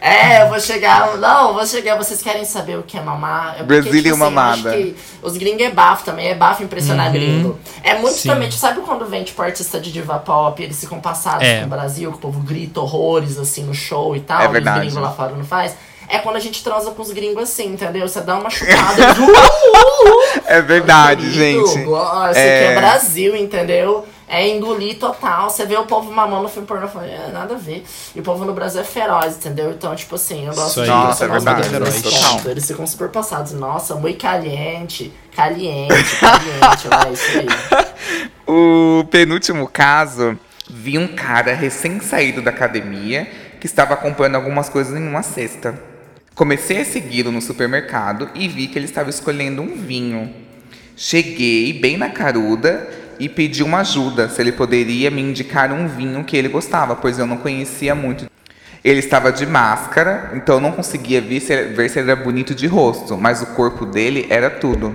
[0.00, 1.16] É, eu vou chegar.
[1.16, 1.96] Não, eu vou chegar.
[1.96, 3.54] Vocês querem saber o que é mamar?
[3.54, 4.70] É porque, Brazilian tipo assim, eu mamada.
[4.70, 7.58] acho que Os gringos é bafo também, é bafo impressionar gringo.
[7.82, 8.28] É muito Sim.
[8.28, 11.62] também, sabe quando vem, tipo, artista de diva pop, eles ficam passados É.
[11.62, 14.52] no Brasil, que o povo grita horrores, assim, no show e tal, É e os
[14.52, 14.80] verdade.
[14.80, 15.74] gringos lá fora não faz?
[16.10, 18.08] É quando a gente transa com os gringos assim, entendeu?
[18.08, 19.02] Você dá uma chupada.
[19.20, 20.42] "Uh, uh, uh".
[20.46, 21.80] É verdade, gente.
[21.80, 22.60] Nossa, isso É.
[22.68, 24.06] aqui é Brasil, entendeu?
[24.28, 25.48] É engolir total.
[25.48, 27.84] Você vê o povo mamando no filme pornô fala, é, nada a ver.
[28.14, 29.70] E o povo no Brasil é feroz, entendeu?
[29.70, 32.48] Então, tipo assim, eu gosto Isso de Nossa, é verdade, ponto.
[32.48, 33.52] Eles ficam super passados.
[33.52, 36.88] Nossa, muito caliente, caliente, caliente.
[37.08, 37.88] é isso aí.
[38.50, 40.38] O penúltimo caso,
[40.70, 45.78] vi um cara recém-saído da academia que estava comprando algumas coisas em uma cesta.
[46.34, 50.32] Comecei a segui-lo no supermercado e vi que ele estava escolhendo um vinho.
[50.96, 52.88] Cheguei bem na caruda
[53.18, 57.18] e pedi uma ajuda, se ele poderia me indicar um vinho que ele gostava, pois
[57.18, 58.30] eu não conhecia muito.
[58.84, 63.16] Ele estava de máscara, então não conseguia ver se, ver se era bonito de rosto,
[63.16, 64.94] mas o corpo dele era tudo.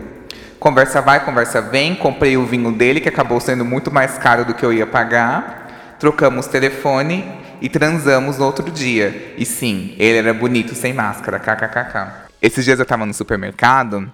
[0.58, 4.54] Conversa vai, conversa vem, comprei o vinho dele, que acabou sendo muito mais caro do
[4.54, 5.98] que eu ia pagar.
[6.00, 7.30] Trocamos telefone
[7.62, 9.34] e transamos no outro dia.
[9.38, 12.24] E sim, ele era bonito sem máscara, kkkk.
[12.42, 14.10] Esses dias eu tava no supermercado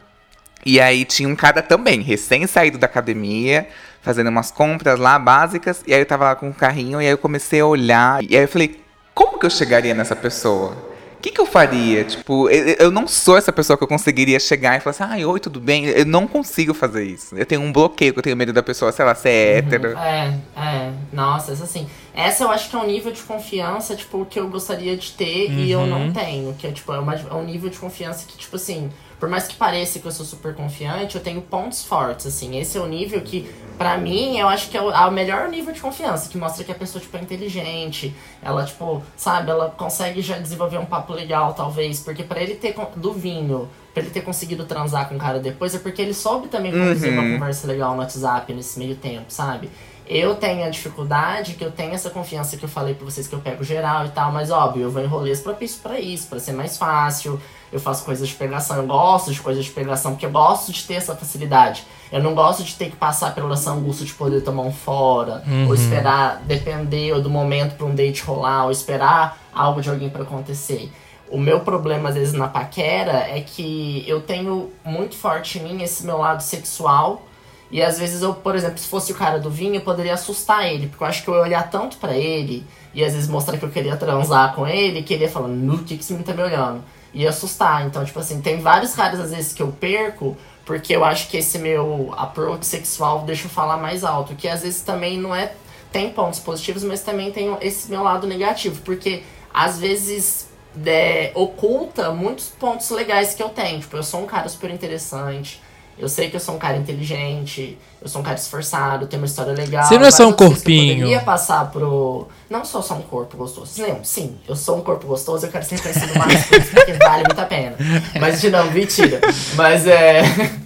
[0.65, 3.67] e aí tinha um cara também, recém-saído da academia,
[4.01, 7.11] fazendo umas compras lá básicas, e aí eu tava lá com o carrinho, e aí
[7.11, 8.81] eu comecei a olhar, e aí eu falei,
[9.13, 10.89] como que eu chegaria nessa pessoa?
[11.17, 12.05] O que, que eu faria?
[12.05, 15.25] Tipo, eu, eu não sou essa pessoa que eu conseguiria chegar e falar assim, ai,
[15.25, 15.83] oi, tudo bem?
[15.85, 17.35] Eu não consigo fazer isso.
[17.35, 19.97] Eu tenho um bloqueio, que eu tenho medo da pessoa, sei lá, ser hétero.
[19.97, 20.91] É, é.
[21.11, 21.89] Nossa, essa assim.
[22.13, 25.51] Essa eu acho que é um nível de confiança, tipo, que eu gostaria de ter
[25.51, 26.53] e eu não tenho.
[26.53, 28.89] Que é, tipo, é, uma- é um nível de confiança que, tipo assim,
[29.19, 32.57] por mais que pareça que eu sou super confiante, eu tenho pontos fortes, assim.
[32.57, 35.49] Esse é o nível que, pra mim, eu acho que é o, é o melhor
[35.49, 38.15] nível de confiança, que mostra que a pessoa, tipo, é inteligente.
[38.41, 41.99] Ela, tipo, sabe, ela consegue já desenvolver um papo legal, talvez.
[41.99, 45.75] Porque pra ele ter do vinho, pra ele ter conseguido transar com o cara depois,
[45.75, 49.69] é porque ele soube também conduzir uma conversa legal no WhatsApp nesse meio tempo, sabe?
[50.07, 53.35] Eu tenho a dificuldade que eu tenho essa confiança que eu falei pra vocês que
[53.35, 56.39] eu pego geral e tal, mas óbvio, eu vou em rolês propício pra isso, pra
[56.39, 57.39] ser mais fácil.
[57.71, 60.83] Eu faço coisas de pegação, eu gosto de coisas de pegação, porque eu gosto de
[60.83, 61.85] ter essa facilidade.
[62.11, 65.43] Eu não gosto de ter que passar pela essa angústia de poder tomar um fora,
[65.67, 70.23] ou esperar, depender do momento pra um date rolar, ou esperar algo de alguém pra
[70.23, 70.91] acontecer.
[71.29, 75.83] O meu problema, às vezes, na paquera é que eu tenho muito forte em mim
[75.83, 77.23] esse meu lado sexual.
[77.71, 80.65] E às vezes eu, por exemplo, se fosse o cara do vinho, eu poderia assustar
[80.65, 82.65] ele, porque eu acho que eu ia olhar tanto pra ele,
[82.95, 85.77] e às vezes mostrar que eu queria transar com ele, que ele ia falar, no
[85.83, 86.83] que que esse menino tá me olhando?
[87.13, 87.85] E assustar.
[87.85, 91.37] Então, tipo assim, tem vários caras às vezes que eu perco, porque eu acho que
[91.37, 95.53] esse meu approach sexual deixa eu falar mais alto, que às vezes também não é.
[95.91, 100.47] Tem pontos positivos, mas também tem esse meu lado negativo, porque às vezes
[100.85, 103.79] é, oculta muitos pontos legais que eu tenho.
[103.79, 105.61] Tipo, eu sou um cara super interessante.
[105.99, 109.25] Eu sei que eu sou um cara inteligente, eu sou um cara esforçado, tenho uma
[109.25, 109.83] história legal.
[109.83, 110.93] Você não é só um corpinho.
[110.93, 112.27] Eu poderia passar pro.
[112.49, 113.81] Não sou só um corpo gostoso.
[113.81, 114.05] Lembram?
[114.05, 117.23] Sim, eu sou um corpo gostoso, eu quero ser reconhecido mais por isso, porque vale
[117.25, 117.75] muito a pena.
[118.17, 119.19] Mas de não, mentira.
[119.55, 120.21] Mas é.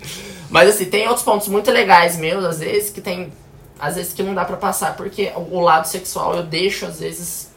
[0.51, 3.33] Mas assim, tem outros pontos muito legais meus, às vezes, que tem.
[3.79, 7.49] Às vezes que não dá pra passar, porque o lado sexual eu deixo, às vezes,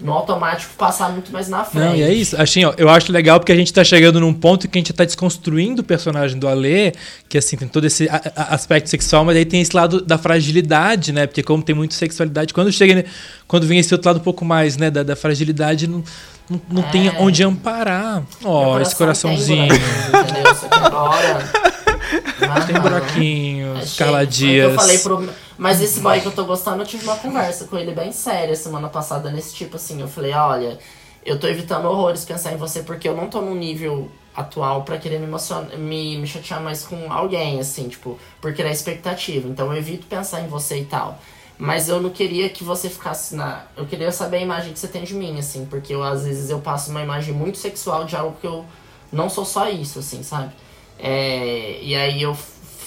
[0.00, 1.84] no automático passar muito mais na frente.
[1.84, 2.40] Não, e é isso.
[2.40, 4.92] Assim, ó, eu acho legal porque a gente tá chegando num ponto que a gente
[4.92, 6.92] tá desconstruindo o personagem do Alê,
[7.28, 10.16] que assim, tem todo esse a- a- aspecto sexual, mas aí tem esse lado da
[10.16, 11.26] fragilidade, né?
[11.26, 13.04] Porque como tem muita sexualidade, quando chega, ne-
[13.46, 16.02] quando vem esse outro lado um pouco mais, né, da, da fragilidade, não,
[16.48, 17.16] não, não tem É.
[17.18, 18.22] onde amparar.
[18.44, 19.68] Ó, Meu esse coração coraçãozinho.
[19.68, 19.78] Tem
[20.10, 20.68] buraquinho, entendeu?
[20.70, 21.70] Agora.
[22.66, 23.96] Tem buraquinhos, Achei.
[23.98, 24.70] Carla Foi o que Dias.
[24.70, 25.28] Eu falei pro...
[25.60, 28.56] Mas esse boy que eu tô gostando, eu tive uma conversa com ele bem séria
[28.56, 30.00] semana passada, nesse tipo assim.
[30.00, 30.78] Eu falei, olha,
[31.22, 34.96] eu tô evitando horrores pensar em você porque eu não tô num nível atual pra
[34.96, 39.46] querer me, emocionar, me, me chatear mais com alguém, assim, tipo, por criar expectativa.
[39.50, 41.18] Então eu evito pensar em você e tal.
[41.58, 43.66] Mas eu não queria que você ficasse na.
[43.76, 46.48] Eu queria saber a imagem que você tem de mim, assim, porque eu, às vezes
[46.48, 48.64] eu passo uma imagem muito sexual de algo que eu
[49.12, 50.54] não sou só isso, assim, sabe?
[50.98, 52.34] É, e aí eu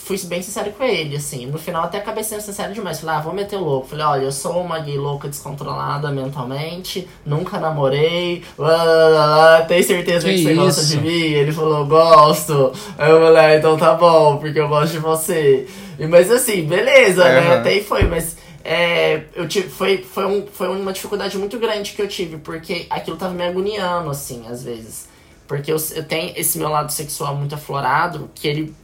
[0.04, 1.46] fui bem sincero com ele, assim.
[1.46, 3.00] No final até acabei sendo sincero demais.
[3.00, 3.88] Falei, ah, vou meter o louco.
[3.88, 8.44] Falei, olha, eu sou uma gay louca descontrolada mentalmente, nunca namorei.
[8.58, 11.10] Lá, lá, lá, lá, tem certeza que, Que você gosta de mim?
[11.10, 12.74] Ele falou, gosto.
[12.98, 15.68] Aí eu falei, ah, então tá bom, porque eu gosto de você.
[15.98, 17.40] E, mas assim, beleza, né?
[17.40, 17.60] Aham.
[17.60, 21.94] Até aí foi, mas é, eu tive, foi, foi, um, foi uma dificuldade muito grande
[21.94, 25.08] que eu tive, porque aquilo tava me agoniando, assim, às vezes.
[25.48, 28.76] Porque eu, eu tenho esse meu lado sexual muito aflorado, que ele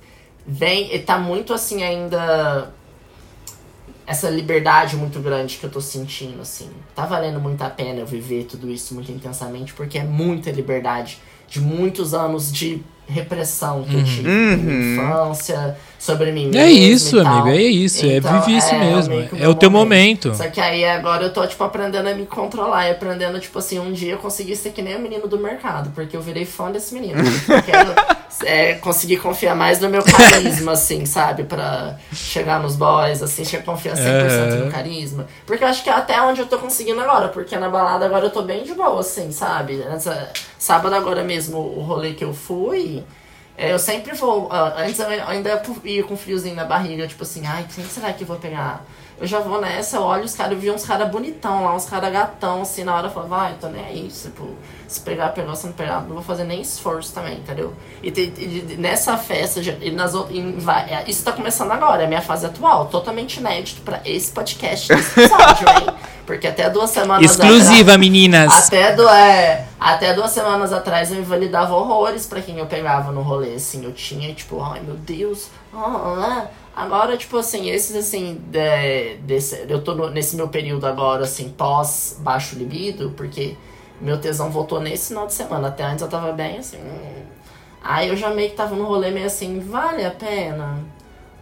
[0.49, 2.73] vem, ele tá muito assim ainda.
[4.05, 6.71] Essa liberdade muito grande que eu tô sentindo, assim.
[6.95, 11.19] Tá valendo muito a pena eu viver tudo isso muito intensamente, porque é muita liberdade
[11.47, 16.62] de muitos anos de repressão que eu tive na minha infância, sobre mim mesmo.
[16.62, 17.34] É isso, e tal.
[17.34, 18.05] amigo, é isso.
[18.05, 19.30] é Então, viver isso é, mesmo.
[19.38, 20.34] É o teu momento.
[20.34, 23.80] Só que aí agora eu tô, tipo, aprendendo a me controlar e aprendendo, tipo assim,
[23.80, 26.72] um dia eu consegui ser que nem o menino do mercado, porque eu virei fã
[26.72, 27.20] desse menino.
[27.49, 27.93] Eu quero
[28.45, 31.43] é, conseguir confiar mais no meu carisma, assim, sabe?
[31.43, 34.55] Pra chegar nos boys, assim, chegar confiar 100% É.
[34.66, 35.28] no carisma.
[35.45, 38.26] Porque eu acho que é até onde eu tô conseguindo agora, porque na balada agora
[38.26, 39.78] eu tô bem de boa, assim, sabe?
[39.78, 42.98] Nessa, sábado agora mesmo, o rolê que eu fui.
[43.60, 44.47] É, Eu sempre vou.
[44.51, 48.24] ah, antes eu ainda ia com friozinho na barriga, tipo assim, ai, quem será que
[48.24, 48.84] eu vou pegar?
[49.22, 51.84] Eu já vou nessa, eu olho os caras, eu vi uns caras bonitão lá, uns
[51.86, 54.55] caras gatão, assim, na hora eu falo, vai, tô nem aí, tipo,
[54.88, 57.74] se pegar, pegar, se não pegar, não vou fazer nem esforço também, entendeu?
[58.01, 62.03] E, te- e nessa festa, e nas, ou- em va- é, isso tá começando agora,
[62.03, 65.93] é a minha fase atual, totalmente inédito pra esse podcast, desse episódio, hein?
[66.26, 68.53] Porque até duas semanas Exclusiva, meninas.
[68.68, 73.21] até, do, é, até duas semanas atrás eu invalidava horrores pra quem eu pegava no
[73.21, 73.84] rolê, assim.
[73.84, 75.49] Eu tinha, tipo, ai meu Deus.
[75.73, 76.47] ah.
[76.75, 81.49] Agora, tipo assim, esses assim, de- desse, eu tô no- nesse meu período agora, assim,
[81.49, 83.57] pós baixo libido, porque
[83.99, 85.67] meu tesão voltou nesse final de semana.
[85.69, 86.77] Até antes eu tava bem assim.
[86.77, 87.23] hum.
[87.84, 90.80] Aí eu já meio que tava no rolê meio assim, vale a pena?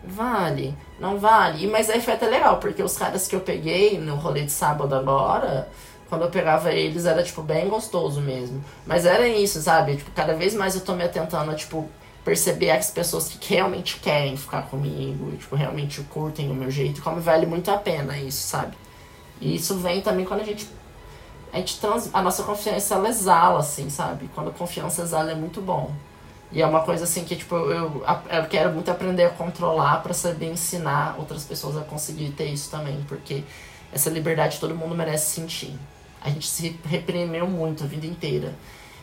[0.04, 1.68] Vale, não vale.
[1.68, 4.96] Mas aí foi até legal, porque os caras que eu peguei no rolê de sábado
[4.96, 5.68] agora,
[6.10, 8.64] quando eu pegava eles, era, tipo, bem gostoso mesmo.
[8.86, 9.98] Mas era isso, sabe?
[9.98, 11.90] Tipo, cada vez mais eu tô me atentando a, tipo,
[12.24, 17.22] perceber as pessoas que realmente querem ficar comigo, tipo, realmente curtem o meu jeito, como
[17.22, 18.76] vale muito a pena isso, sabe?
[19.40, 20.68] E isso vem também quando a gente.
[21.54, 24.30] A gente trans, a nossa confiança ela exala, assim, sabe?
[24.36, 25.92] Quando a confiança exala é muito bom.
[26.52, 30.14] E é uma coisa assim que, tipo, eu, eu quero muito aprender a controlar pra
[30.14, 33.44] saber ensinar outras pessoas a conseguir ter isso também, porque
[33.92, 35.78] essa liberdade todo mundo merece sentir.
[36.28, 38.54] A gente se reprimiu muito a vida inteira.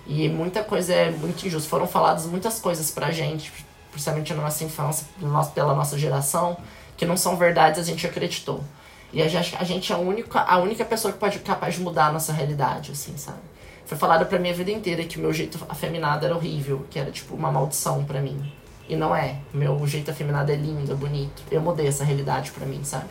[0.06, 1.68] E muita coisa é muito injusta.
[1.68, 3.50] Foram faladas muitas coisas pra gente,
[3.90, 5.06] principalmente na nossa infância,
[5.54, 6.54] pela nossa geração,
[6.98, 8.62] que não são verdades, a gente acreditou.
[9.10, 11.80] E a gente, a gente é a única, a única pessoa que pode capaz de
[11.80, 13.38] mudar a nossa realidade, assim, sabe?
[13.86, 16.98] Foi falado pra mim a vida inteira que o meu jeito afeminado era horrível, que
[16.98, 18.52] era tipo uma maldição pra mim.
[18.86, 19.38] E não é.
[19.52, 21.42] Meu jeito afeminado é lindo, é bonito.
[21.50, 23.06] Eu mudei essa realidade pra mim, sabe?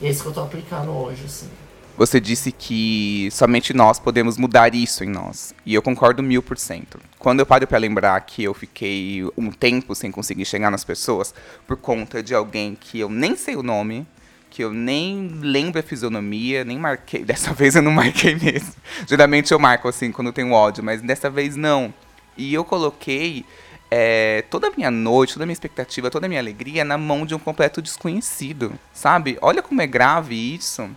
[0.00, 1.50] E é isso que eu tô aplicando hoje, assim.
[1.98, 5.52] Você disse que somente nós podemos mudar isso em nós.
[5.66, 7.00] E eu concordo mil por cento.
[7.18, 11.34] Quando eu paro pra lembrar que eu fiquei um tempo sem conseguir chegar nas pessoas
[11.66, 14.06] por conta de alguém que eu nem sei o nome,
[14.48, 17.24] que eu nem lembro a fisionomia, nem marquei.
[17.26, 18.74] Dessa vez eu não marquei mesmo.
[19.04, 21.92] Geralmente eu marco assim quando tenho ódio, mas dessa vez não.
[22.36, 23.44] E eu coloquei
[23.90, 27.26] é, toda a minha noite, toda a minha expectativa, toda a minha alegria na mão
[27.26, 29.36] de um completo desconhecido, sabe?
[29.42, 30.88] Olha como é grave isso.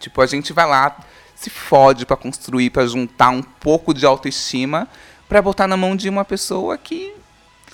[0.00, 0.98] Tipo, a gente vai lá,
[1.36, 4.88] se fode pra construir, pra juntar um pouco de autoestima,
[5.28, 7.14] pra botar na mão de uma pessoa que,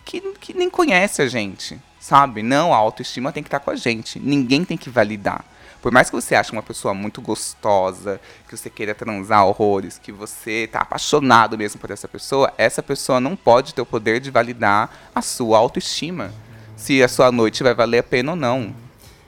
[0.04, 2.42] que, que nem conhece a gente, sabe?
[2.42, 4.18] Não, a autoestima tem que estar com a gente.
[4.18, 5.44] Ninguém tem que validar.
[5.80, 10.10] Por mais que você ache uma pessoa muito gostosa, que você queira transar horrores, que
[10.10, 14.28] você tá apaixonado mesmo por essa pessoa, essa pessoa não pode ter o poder de
[14.28, 16.32] validar a sua autoestima.
[16.76, 18.74] Se a sua noite vai valer a pena ou não.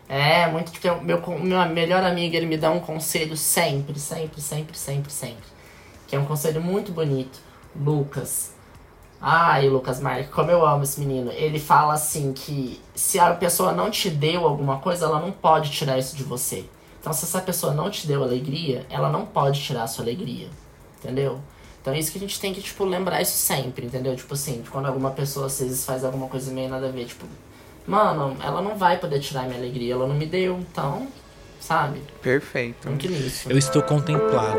[0.08, 4.76] É, muito o meu, meu melhor amigo, ele me dá um conselho sempre, sempre, sempre,
[4.76, 5.44] sempre, sempre.
[6.06, 7.38] Que é um conselho muito bonito.
[7.76, 8.52] Lucas.
[9.20, 11.30] Ai, Lucas Marques, como eu amo esse menino.
[11.32, 15.70] Ele fala assim que se a pessoa não te deu alguma coisa, ela não pode
[15.70, 16.64] tirar isso de você.
[17.00, 20.48] Então, se essa pessoa não te deu alegria, ela não pode tirar a sua alegria.
[20.98, 21.40] Entendeu?
[21.80, 24.14] Então é isso que a gente tem que, tipo, lembrar isso sempre, entendeu?
[24.16, 27.24] Tipo assim, quando alguma pessoa às vezes faz alguma coisa meio nada a ver, tipo,
[27.88, 31.08] mano, ela não vai poder tirar minha alegria, ela não me deu, então,
[31.58, 32.02] sabe?
[32.22, 32.88] Perfeito.
[32.88, 33.50] Muito nisso.
[33.50, 34.58] Eu estou contemplado.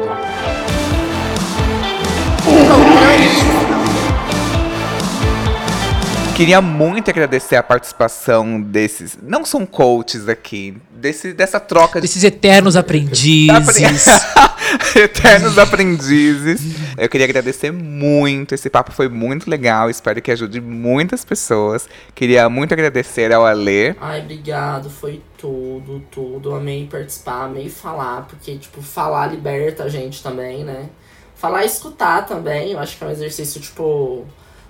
[6.36, 9.18] Queria muito agradecer a participação desses.
[9.22, 10.78] Não são coaches aqui.
[10.90, 12.08] Desse, dessa troca de.
[12.08, 14.06] Desses eternos aprendizes.
[14.96, 16.62] Eternos aprendizes.
[16.98, 18.54] Eu queria agradecer muito.
[18.54, 19.90] Esse papo foi muito legal.
[19.90, 21.88] Espero que ajude muitas pessoas.
[22.14, 23.96] Queria muito agradecer ao Alê.
[24.00, 24.90] Ai, obrigado.
[24.90, 26.54] Foi tudo, tudo.
[26.54, 30.90] Amei participar, amei falar, porque, tipo, falar liberta a gente também, né?
[31.36, 32.72] Falar e escutar também.
[32.72, 34.26] Eu acho que é um exercício, tipo,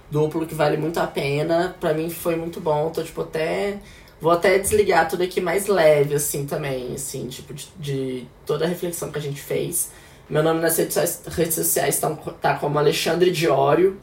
[0.10, 1.76] duplo que vale muito a pena.
[1.80, 2.90] Pra mim foi muito bom.
[2.90, 3.78] Tô, tipo, até.
[4.22, 8.68] Vou até desligar tudo aqui mais leve, assim, também, assim, tipo, de, de toda a
[8.68, 9.92] reflexão que a gente fez.
[10.30, 12.10] Meu nome nas redes sociais, redes sociais tá,
[12.42, 13.98] tá como Alexandre Diório.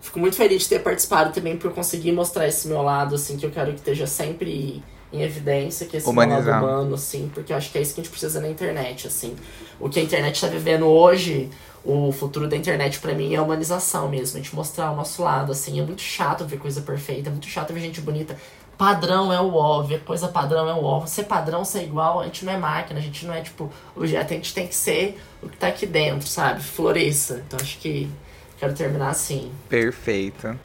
[0.00, 3.44] Fico muito feliz de ter participado também por conseguir mostrar esse meu lado, assim, que
[3.44, 6.62] eu quero que esteja sempre em evidência, que esse meu lado Humanizar.
[6.62, 9.34] humano, assim, porque eu acho que é isso que a gente precisa na internet, assim.
[9.80, 11.50] O que a internet tá vivendo hoje,
[11.84, 15.22] o futuro da internet pra mim é a humanização mesmo, a gente mostrar o nosso
[15.22, 15.80] lado, assim.
[15.80, 18.36] É muito chato ver coisa perfeita, é muito chato ver gente bonita.
[18.78, 21.06] Padrão é o ó, ver coisa padrão é o ó.
[21.06, 24.32] Ser padrão, ser igual, a gente não é máquina, a gente não é, tipo, objeto,
[24.32, 26.62] a gente tem que ser o que tá aqui dentro, sabe?
[26.62, 27.42] Floresça.
[27.46, 28.10] Então acho que
[28.58, 29.50] quero terminar assim.
[29.68, 30.58] Perfeito.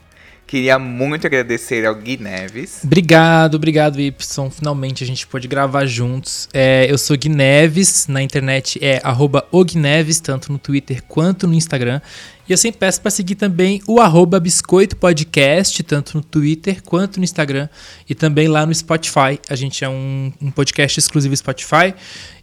[0.51, 2.81] Queria muito agradecer ao Gui Neves.
[2.83, 4.51] Obrigado, obrigado, Y.
[4.51, 6.49] Finalmente a gente pôde gravar juntos.
[6.53, 11.53] É, eu sou Gui Neves, na internet é arroba Neves, tanto no Twitter quanto no
[11.53, 12.01] Instagram.
[12.49, 17.17] E eu sempre peço para seguir também o arroba Biscoito Podcast, tanto no Twitter quanto
[17.17, 17.69] no Instagram.
[18.09, 19.39] E também lá no Spotify.
[19.49, 21.93] A gente é um, um podcast exclusivo Spotify.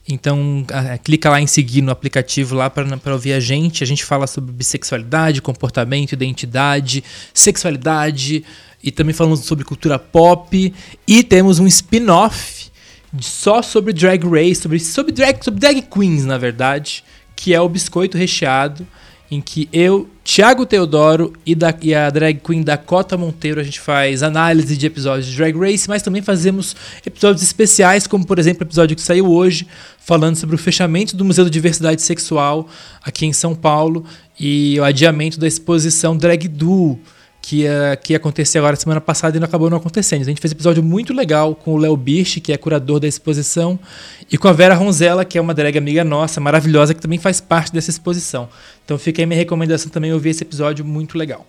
[0.08, 3.84] Então, ah, clica lá em seguir no aplicativo lá para ouvir a gente.
[3.84, 7.04] A gente fala sobre bissexualidade, comportamento, identidade,
[7.34, 8.42] sexualidade
[8.82, 10.72] e também falamos sobre cultura pop.
[11.06, 12.70] E temos um spin-off
[13.20, 17.04] só sobre drag race, sobre, sobre, drag, sobre drag queens, na verdade,
[17.36, 18.86] que é o Biscoito Recheado,
[19.30, 23.78] em que eu, Thiago Teodoro e, da, e a drag queen Dakota Monteiro, a gente
[23.78, 26.74] faz análise de episódios de Drag Race, mas também fazemos
[27.04, 29.66] episódios especiais, como por exemplo o episódio que saiu hoje,
[29.98, 32.68] falando sobre o fechamento do Museu da Diversidade Sexual
[33.02, 34.04] aqui em São Paulo
[34.40, 36.98] e o adiamento da exposição Drag Duo,
[37.48, 40.20] que ia, que ia acontecer agora semana passada e não acabou não acontecendo.
[40.20, 43.08] A gente fez um episódio muito legal com o Léo Birch, que é curador da
[43.08, 43.78] exposição,
[44.30, 47.40] e com a Vera Ronzella, que é uma drag amiga nossa, maravilhosa, que também faz
[47.40, 48.50] parte dessa exposição.
[48.84, 51.46] Então fica aí minha recomendação também ouvir esse episódio muito legal.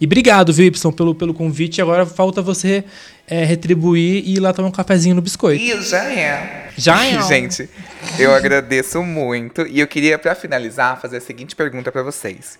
[0.00, 1.80] E obrigado, viu, Y, pelo, pelo convite.
[1.80, 2.82] Agora falta você
[3.24, 5.62] é, retribuir e ir lá tomar um cafezinho no biscoito.
[5.62, 6.68] E já é.
[6.76, 7.22] Já é.
[7.22, 7.70] Gente,
[8.18, 9.64] eu agradeço muito.
[9.68, 12.58] E eu queria, pra finalizar, fazer a seguinte pergunta pra vocês.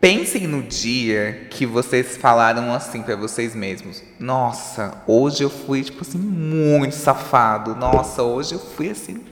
[0.00, 4.02] Pensem no dia que vocês falaram assim pra vocês mesmos.
[4.20, 7.74] Nossa, hoje eu fui, tipo assim, muito safado.
[7.74, 9.24] Nossa, hoje eu fui assim,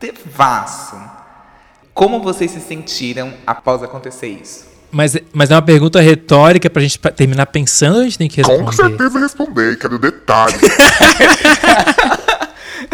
[0.00, 0.96] devasso.
[1.92, 4.66] Como vocês se sentiram após acontecer isso?
[4.90, 8.38] Mas, mas é uma pergunta retórica pra gente terminar pensando ou a gente tem que
[8.38, 8.64] responder?
[8.64, 10.58] Com certeza responder, quero detalhes.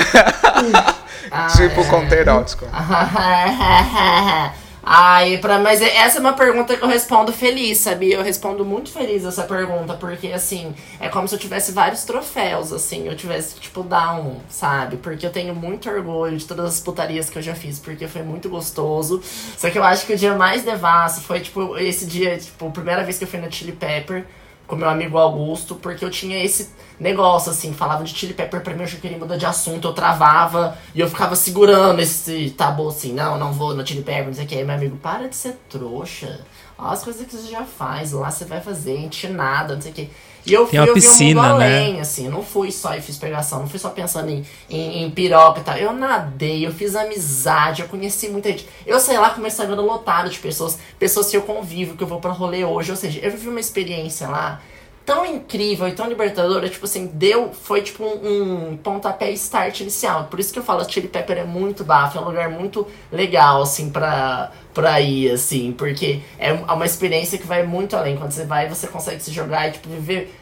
[1.56, 2.66] tipo conto erótico.
[4.86, 8.16] Ai, pra, mas essa é uma pergunta que eu respondo feliz, sabia?
[8.16, 12.70] Eu respondo muito feliz essa pergunta, porque assim, é como se eu tivesse vários troféus,
[12.70, 14.98] assim, eu tivesse, tipo, down, sabe?
[14.98, 18.22] Porque eu tenho muito orgulho de todas as putarias que eu já fiz, porque foi
[18.22, 19.22] muito gostoso.
[19.56, 22.70] Só que eu acho que o dia mais devasso foi, tipo, esse dia, tipo, a
[22.70, 24.26] primeira vez que eu fui na Chili Pepper
[24.66, 28.74] com meu amigo Augusto, porque eu tinha esse negócio, assim, falava de Chili Pepper pra
[28.74, 32.88] mim, eu já queria mudar de assunto, eu travava e eu ficava segurando esse tabu,
[32.88, 34.54] assim, não, não vou no Chili Pepper, não sei o que.
[34.56, 36.40] Aí meu amigo, para de ser trouxa.
[36.78, 39.92] Ó, as coisas que você já faz, lá você vai fazer, enche nada, não sei
[39.92, 40.10] o que.
[40.46, 41.66] E eu fui Tem uma eu vi piscina, mundo né?
[41.66, 45.10] além, assim, não fui só e fiz pegação, não fui só pensando em, em, em
[45.10, 45.76] piroca e tal.
[45.76, 48.68] Eu nadei, eu fiz amizade, eu conheci muita gente.
[48.86, 52.06] Eu sei lá com meu Instagram lotado de pessoas, pessoas que eu convivo, que eu
[52.06, 52.90] vou pra rolê hoje.
[52.90, 54.60] Ou seja, eu vivi uma experiência lá
[55.04, 60.24] tão incrível e tão libertadora, tipo assim, deu, foi tipo um, um pontapé start inicial.
[60.24, 63.62] Por isso que eu falo, Chili Pepper é muito bafo, é um lugar muito legal,
[63.62, 68.16] assim, pra, pra ir, assim, porque é uma experiência que vai muito além.
[68.16, 70.34] Quando você vai, você consegue se jogar e, tipo, viver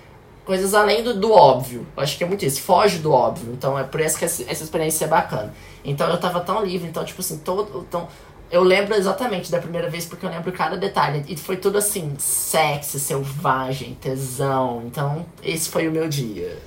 [0.45, 1.87] coisas além do, do óbvio.
[1.97, 3.53] Eu acho que é muito isso, foge do óbvio.
[3.53, 5.53] Então é por isso que essa, essa experiência é bacana.
[5.85, 7.85] Então eu tava tão livre, então, tipo assim, todo.
[7.89, 8.09] Então,
[8.53, 11.25] eu lembro exatamente da primeira vez porque eu lembro cada detalhe.
[11.27, 14.83] E foi tudo assim, sexy, selvagem, tesão.
[14.87, 16.59] Então, esse foi o meu dia.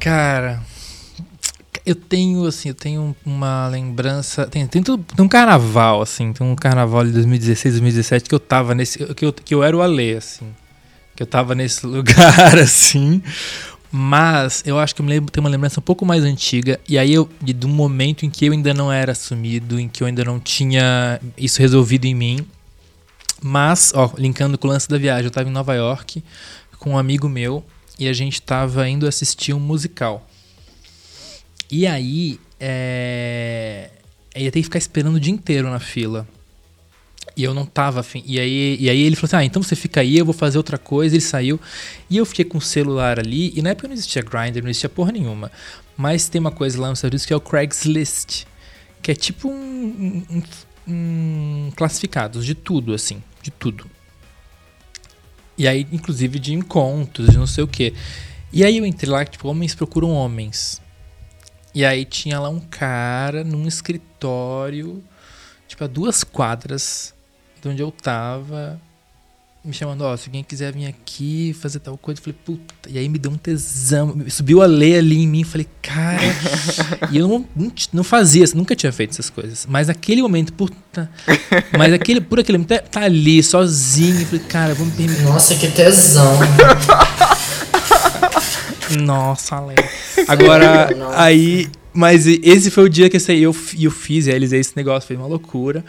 [0.00, 0.62] Cara,
[1.84, 4.46] eu tenho, assim, eu tenho uma lembrança.
[4.46, 8.40] Tem, tem, tudo- tem um carnaval, assim, tem um carnaval de 2016, 2017 que eu
[8.40, 8.98] tava nesse.
[9.14, 10.46] Que eu, que eu era o Alê, assim.
[11.14, 13.22] Que eu tava nesse lugar, assim.
[13.98, 16.78] Mas eu acho que eu lembro, tem uma lembrança um pouco mais antiga.
[16.88, 17.28] E aí eu.
[17.40, 20.38] De, um momento em que eu ainda não era assumido, em que eu ainda não
[20.38, 22.46] tinha isso resolvido em mim.
[23.42, 26.22] Mas, ó, linkando com o lance da viagem, eu tava em Nova York
[26.78, 27.64] com um amigo meu
[27.98, 30.28] e a gente tava indo assistir um musical.
[31.70, 33.90] E aí, é,
[34.36, 36.28] Aí ia ter que ficar esperando o dia inteiro na fila.
[37.36, 38.22] E eu não tava afim.
[38.26, 40.56] E aí, e aí ele falou assim: Ah, então você fica aí, eu vou fazer
[40.56, 41.14] outra coisa.
[41.14, 41.60] Ele saiu.
[42.08, 43.52] E eu fiquei com o celular ali.
[43.54, 45.52] E na época não existia Grindr, não existia porra nenhuma.
[45.96, 48.44] Mas tem uma coisa lá Estados Unidos que é o Craigslist.
[49.02, 50.42] Que é tipo um, um-
[50.88, 53.22] um- classificados de tudo, assim.
[53.42, 53.86] De tudo.
[55.58, 57.94] E aí, inclusive, de encontros, de não sei o quê.
[58.52, 60.80] E aí eu entrei lá, tipo, homens procuram homens.
[61.74, 65.02] E aí tinha lá um cara num escritório,
[65.68, 67.14] tipo, a duas quadras
[67.62, 68.80] de onde eu tava,
[69.66, 72.98] me chamando, ó, se alguém quiser vir aqui fazer tal coisa, eu falei, puta, e
[72.98, 76.22] aí me deu um tesão, subiu a lei ali em mim, falei, cara,
[77.10, 77.44] e eu não,
[77.92, 81.10] não, fazia, nunca tinha feito essas coisas, mas naquele momento, puta,
[81.76, 85.56] mas aquele, por aquele momento, tá ali, sozinho, eu falei, cara, vou me permitir, Nossa,
[85.56, 86.38] que tesão.
[89.00, 89.74] Nossa, Ale.
[90.28, 91.22] Agora, Nossa.
[91.22, 91.68] aí.
[91.92, 95.16] Mas esse foi o dia que eu, sei, eu, eu fiz, realizei esse negócio, foi
[95.16, 95.82] uma loucura.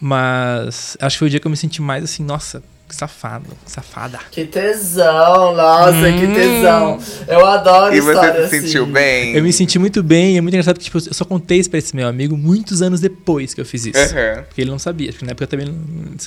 [0.00, 2.62] Mas acho que foi o dia que eu me senti mais assim, nossa,
[2.94, 4.18] que safado, que safada.
[4.30, 6.98] Que tesão, nossa, que tesão.
[7.26, 8.92] Eu adoro E você história se sentiu assim.
[8.92, 9.34] bem?
[9.34, 11.68] Eu me senti muito bem, e é muito engraçado porque tipo, eu só contei isso
[11.68, 13.98] pra esse meu amigo muitos anos depois que eu fiz isso.
[13.98, 14.44] Aham.
[14.44, 15.74] Porque ele não sabia, porque na época eu também não.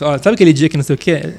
[0.01, 1.21] Ó, sabe aquele dia que não sei o quê?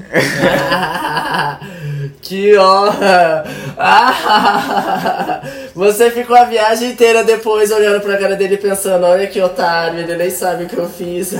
[2.23, 3.45] que honra!
[3.79, 5.41] Ah,
[5.75, 10.17] você ficou a viagem inteira depois olhando pra cara dele pensando, olha que otário, ele
[10.17, 11.35] nem sabe o que eu fiz.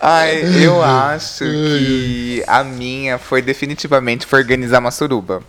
[0.00, 5.42] Ai, eu acho que a minha foi definitivamente foi organizar uma suruba.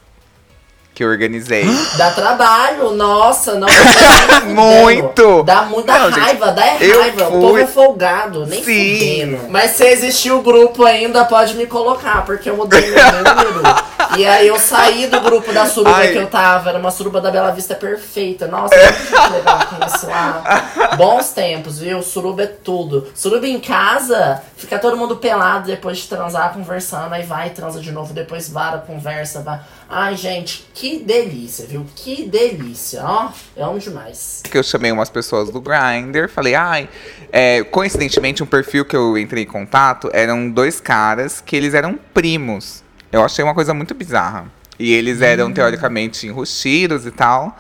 [1.04, 1.66] Que eu organizei.
[1.98, 3.68] Dá trabalho, nossa, não.
[4.48, 5.44] Muito!
[5.44, 7.28] Dá muita Não, gente, raiva, dá é eu raiva.
[7.28, 8.94] O fui- povo é folgado, nem Sim.
[8.94, 9.50] fudendo.
[9.50, 13.62] Mas se existir o grupo ainda, pode me colocar, porque eu mudei meu número.
[14.18, 16.10] e aí eu saí do grupo da suruba Ai.
[16.12, 18.48] que eu tava, era uma suruba da Bela Vista perfeita.
[18.48, 20.94] Nossa, que legal conhecer lá.
[20.98, 22.02] Bons tempos, viu?
[22.02, 23.08] Suruba é tudo.
[23.16, 27.92] Suruba em casa, fica todo mundo pelado depois de transar, conversando, aí vai, transa de
[27.92, 29.60] novo, depois vara, conversa, vai.
[29.90, 31.86] Ai, gente, que delícia, viu?
[31.96, 33.30] Que delícia, ó.
[33.56, 34.42] Eu amo demais.
[34.44, 36.90] que eu chamei umas pessoas do Grindr, falei, ai,
[37.32, 41.98] é, coincidentemente um perfil que eu entrei em contato eram dois caras que eles eram
[42.14, 42.84] primos.
[43.12, 44.46] Eu achei uma coisa muito bizarra.
[44.80, 47.58] E eles eram teoricamente enrustidos e tal.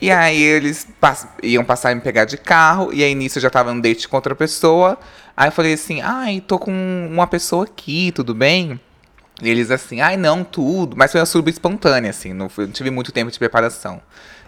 [0.00, 3.42] E aí eles pass- iam passar e me pegar de carro, e aí nisso eu
[3.42, 4.98] já tava no date com outra pessoa.
[5.36, 6.72] Aí eu falei assim, ai, tô com
[7.10, 8.78] uma pessoa aqui, tudo bem?
[9.42, 10.96] E eles assim, ai não, tudo.
[10.96, 14.00] Mas foi uma suruba espontânea, assim, não, não tive muito tempo de preparação.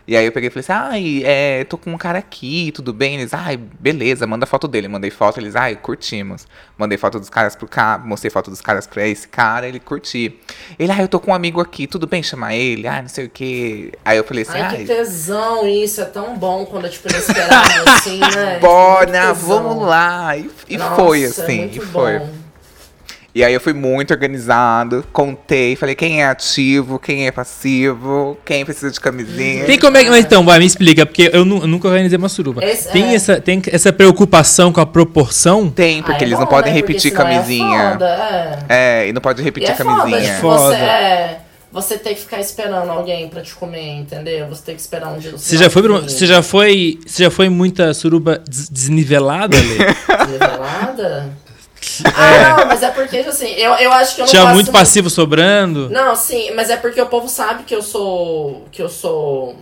[0.06, 2.92] E aí eu peguei e falei assim, ai, é, tô com um cara aqui, tudo
[2.92, 3.14] bem?
[3.14, 4.86] Eles, ai, beleza, manda foto dele.
[4.86, 6.46] Mandei foto, eles, ai, curtimos.
[6.76, 10.38] Mandei foto dos caras pro cara, mostrei foto dos caras pra esse cara, ele curti.
[10.78, 12.86] Ele, ai, eu tô com um amigo aqui, tudo bem chamar ele?
[12.86, 13.92] Ai, não sei o quê.
[14.04, 17.08] Aí eu falei assim, Ai, que ai, tesão isso, é tão bom quando é tipo
[17.08, 18.58] inesperado assim, né?
[18.60, 19.34] bora, tesão.
[19.34, 20.36] vamos lá.
[20.36, 22.18] E, e foi é assim, e foi.
[22.18, 22.43] bom.
[23.34, 28.64] E aí eu fui muito organizado, contei, falei quem é ativo, quem é passivo, quem
[28.64, 29.64] precisa de camisinha.
[29.64, 30.10] Tem como é que.
[30.10, 32.64] Mas então, vai, me explica, porque eu, nu- eu nunca organizei uma suruba.
[32.64, 33.14] Esse- tem, é.
[33.16, 35.68] essa, tem essa preocupação com a proporção?
[35.68, 36.78] Tem, Ah, porque é eles não bom, podem né?
[36.78, 37.80] Repetir senão camisinha.
[37.82, 38.58] É, foda, é.
[39.02, 40.34] É, e não pode E repetir é foda, camisinha.
[40.34, 40.58] tipo, Foda.
[40.68, 41.40] você é.
[41.72, 44.46] Você tem que ficar esperando alguém pra te comer, entendeu?
[44.46, 45.32] Você tem que esperar um dia.
[45.32, 49.78] Você já foi, você já foi, você já foi muita suruba des- desnivelada, Ale?
[50.30, 51.30] Nivelada?
[52.04, 55.08] Ah, não, mas é porque, assim, eu, eu acho que eu não Tinha muito passivo
[55.10, 55.88] sobrando?
[55.90, 58.64] Não, sim, mas é porque o povo sabe que eu sou.
[58.72, 59.56] que eu sou.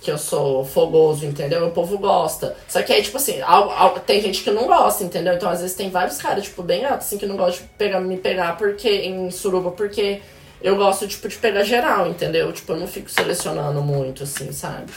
[0.00, 1.66] que eu sou fogoso, entendeu?
[1.66, 2.54] O povo gosta.
[2.68, 5.32] Só que aí, tipo assim, al- al- tem gente que não gosta, entendeu?
[5.34, 8.00] Então, às vezes, tem vários caras, tipo, bem gatos, assim, que não gostam de pegar,
[8.00, 10.20] me pegar porque, em suruba, porque
[10.60, 12.52] eu gosto, tipo, de pegar geral, entendeu?
[12.52, 14.92] Tipo, eu não fico selecionando muito, assim, sabe?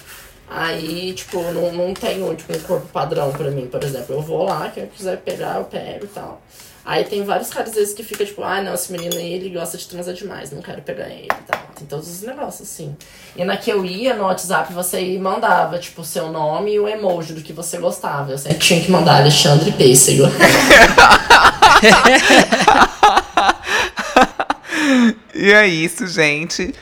[0.49, 4.15] Aí, tipo, não, não tenho, tipo, um corpo padrão pra mim, por exemplo.
[4.15, 6.41] Eu vou lá, quem quiser pegar, eu pego e tal.
[6.85, 9.49] Aí tem vários caras, às vezes, que fica tipo, ah, não, esse menino aí, ele
[9.49, 11.59] gosta de transar demais, não quero pegar ele e tal.
[11.75, 12.95] Tem todos os negócios, assim.
[13.35, 16.87] E na que eu ia, no WhatsApp, você mandava, tipo, o seu nome e o
[16.87, 18.31] emoji do que você gostava.
[18.31, 20.23] Eu sempre tinha que mandar Alexandre Pêssego.
[25.39, 26.73] E é isso, gente.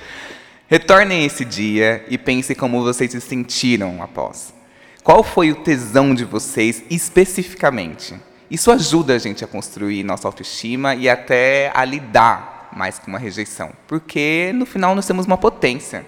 [0.67, 4.51] Retornem esse dia e pensem como vocês se sentiram após.
[5.03, 8.15] Qual foi o tesão de vocês especificamente?
[8.49, 13.19] Isso ajuda a gente a construir nossa autoestima e até a lidar mais com uma
[13.19, 13.73] rejeição.
[13.87, 16.03] Porque no final nós temos uma potência.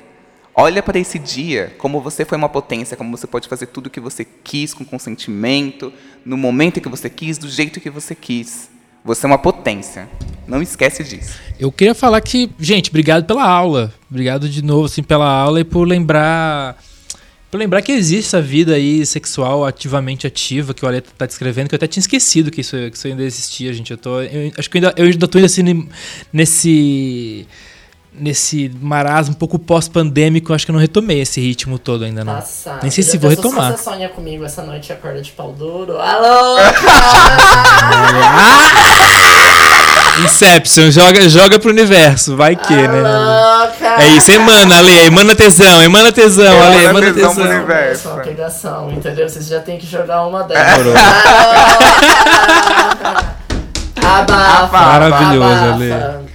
[0.55, 3.89] Olha para esse dia como você foi uma potência, como você pode fazer tudo o
[3.91, 5.93] que você quis com consentimento,
[6.25, 8.71] no momento que você quis, do jeito que você quis.
[9.07, 10.05] Você é uma potência.
[10.45, 11.39] Não esquece disso.
[11.57, 13.93] Eu queria falar que, gente, obrigado pela aula.
[14.11, 16.77] Obrigado de novo, assim, pela aula e por lembrar.
[17.49, 21.69] Por lembrar que existe essa vida aí sexual ativamente ativa que o Ale tá descrevendo,
[21.69, 23.91] que eu até tinha esquecido que isso, que isso ainda existia, gente.
[23.91, 24.19] Eu tô.
[24.19, 25.87] eu acho que eu ainda, eu ainda tô assim
[26.33, 27.47] nesse.
[28.19, 32.33] Nesse marasmo um pouco pós-pandêmico, acho que eu não retomei esse ritmo todo ainda, não.
[32.35, 32.79] Passado.
[32.81, 33.73] Nem sei se vou retomar.
[33.73, 35.99] Se você sonha comigo essa noite e acorda de pau duro.
[35.99, 36.57] Alô!
[40.23, 42.87] Inception, joga, joga pro universo, vai que, né?
[42.87, 44.01] Louca!
[44.01, 47.57] É isso, emana, Ale, emana tesão, emana tesão, Ale, Emana tesão pro tesão.
[47.57, 48.07] universo.
[48.07, 49.29] É uma pegação, entendeu?
[49.29, 50.41] Vocês já tem que jogar uma.
[50.43, 50.93] Demorou.
[54.07, 54.77] Abafa!
[54.77, 55.73] Maravilhoso, abafa.
[55.73, 56.26] Ale.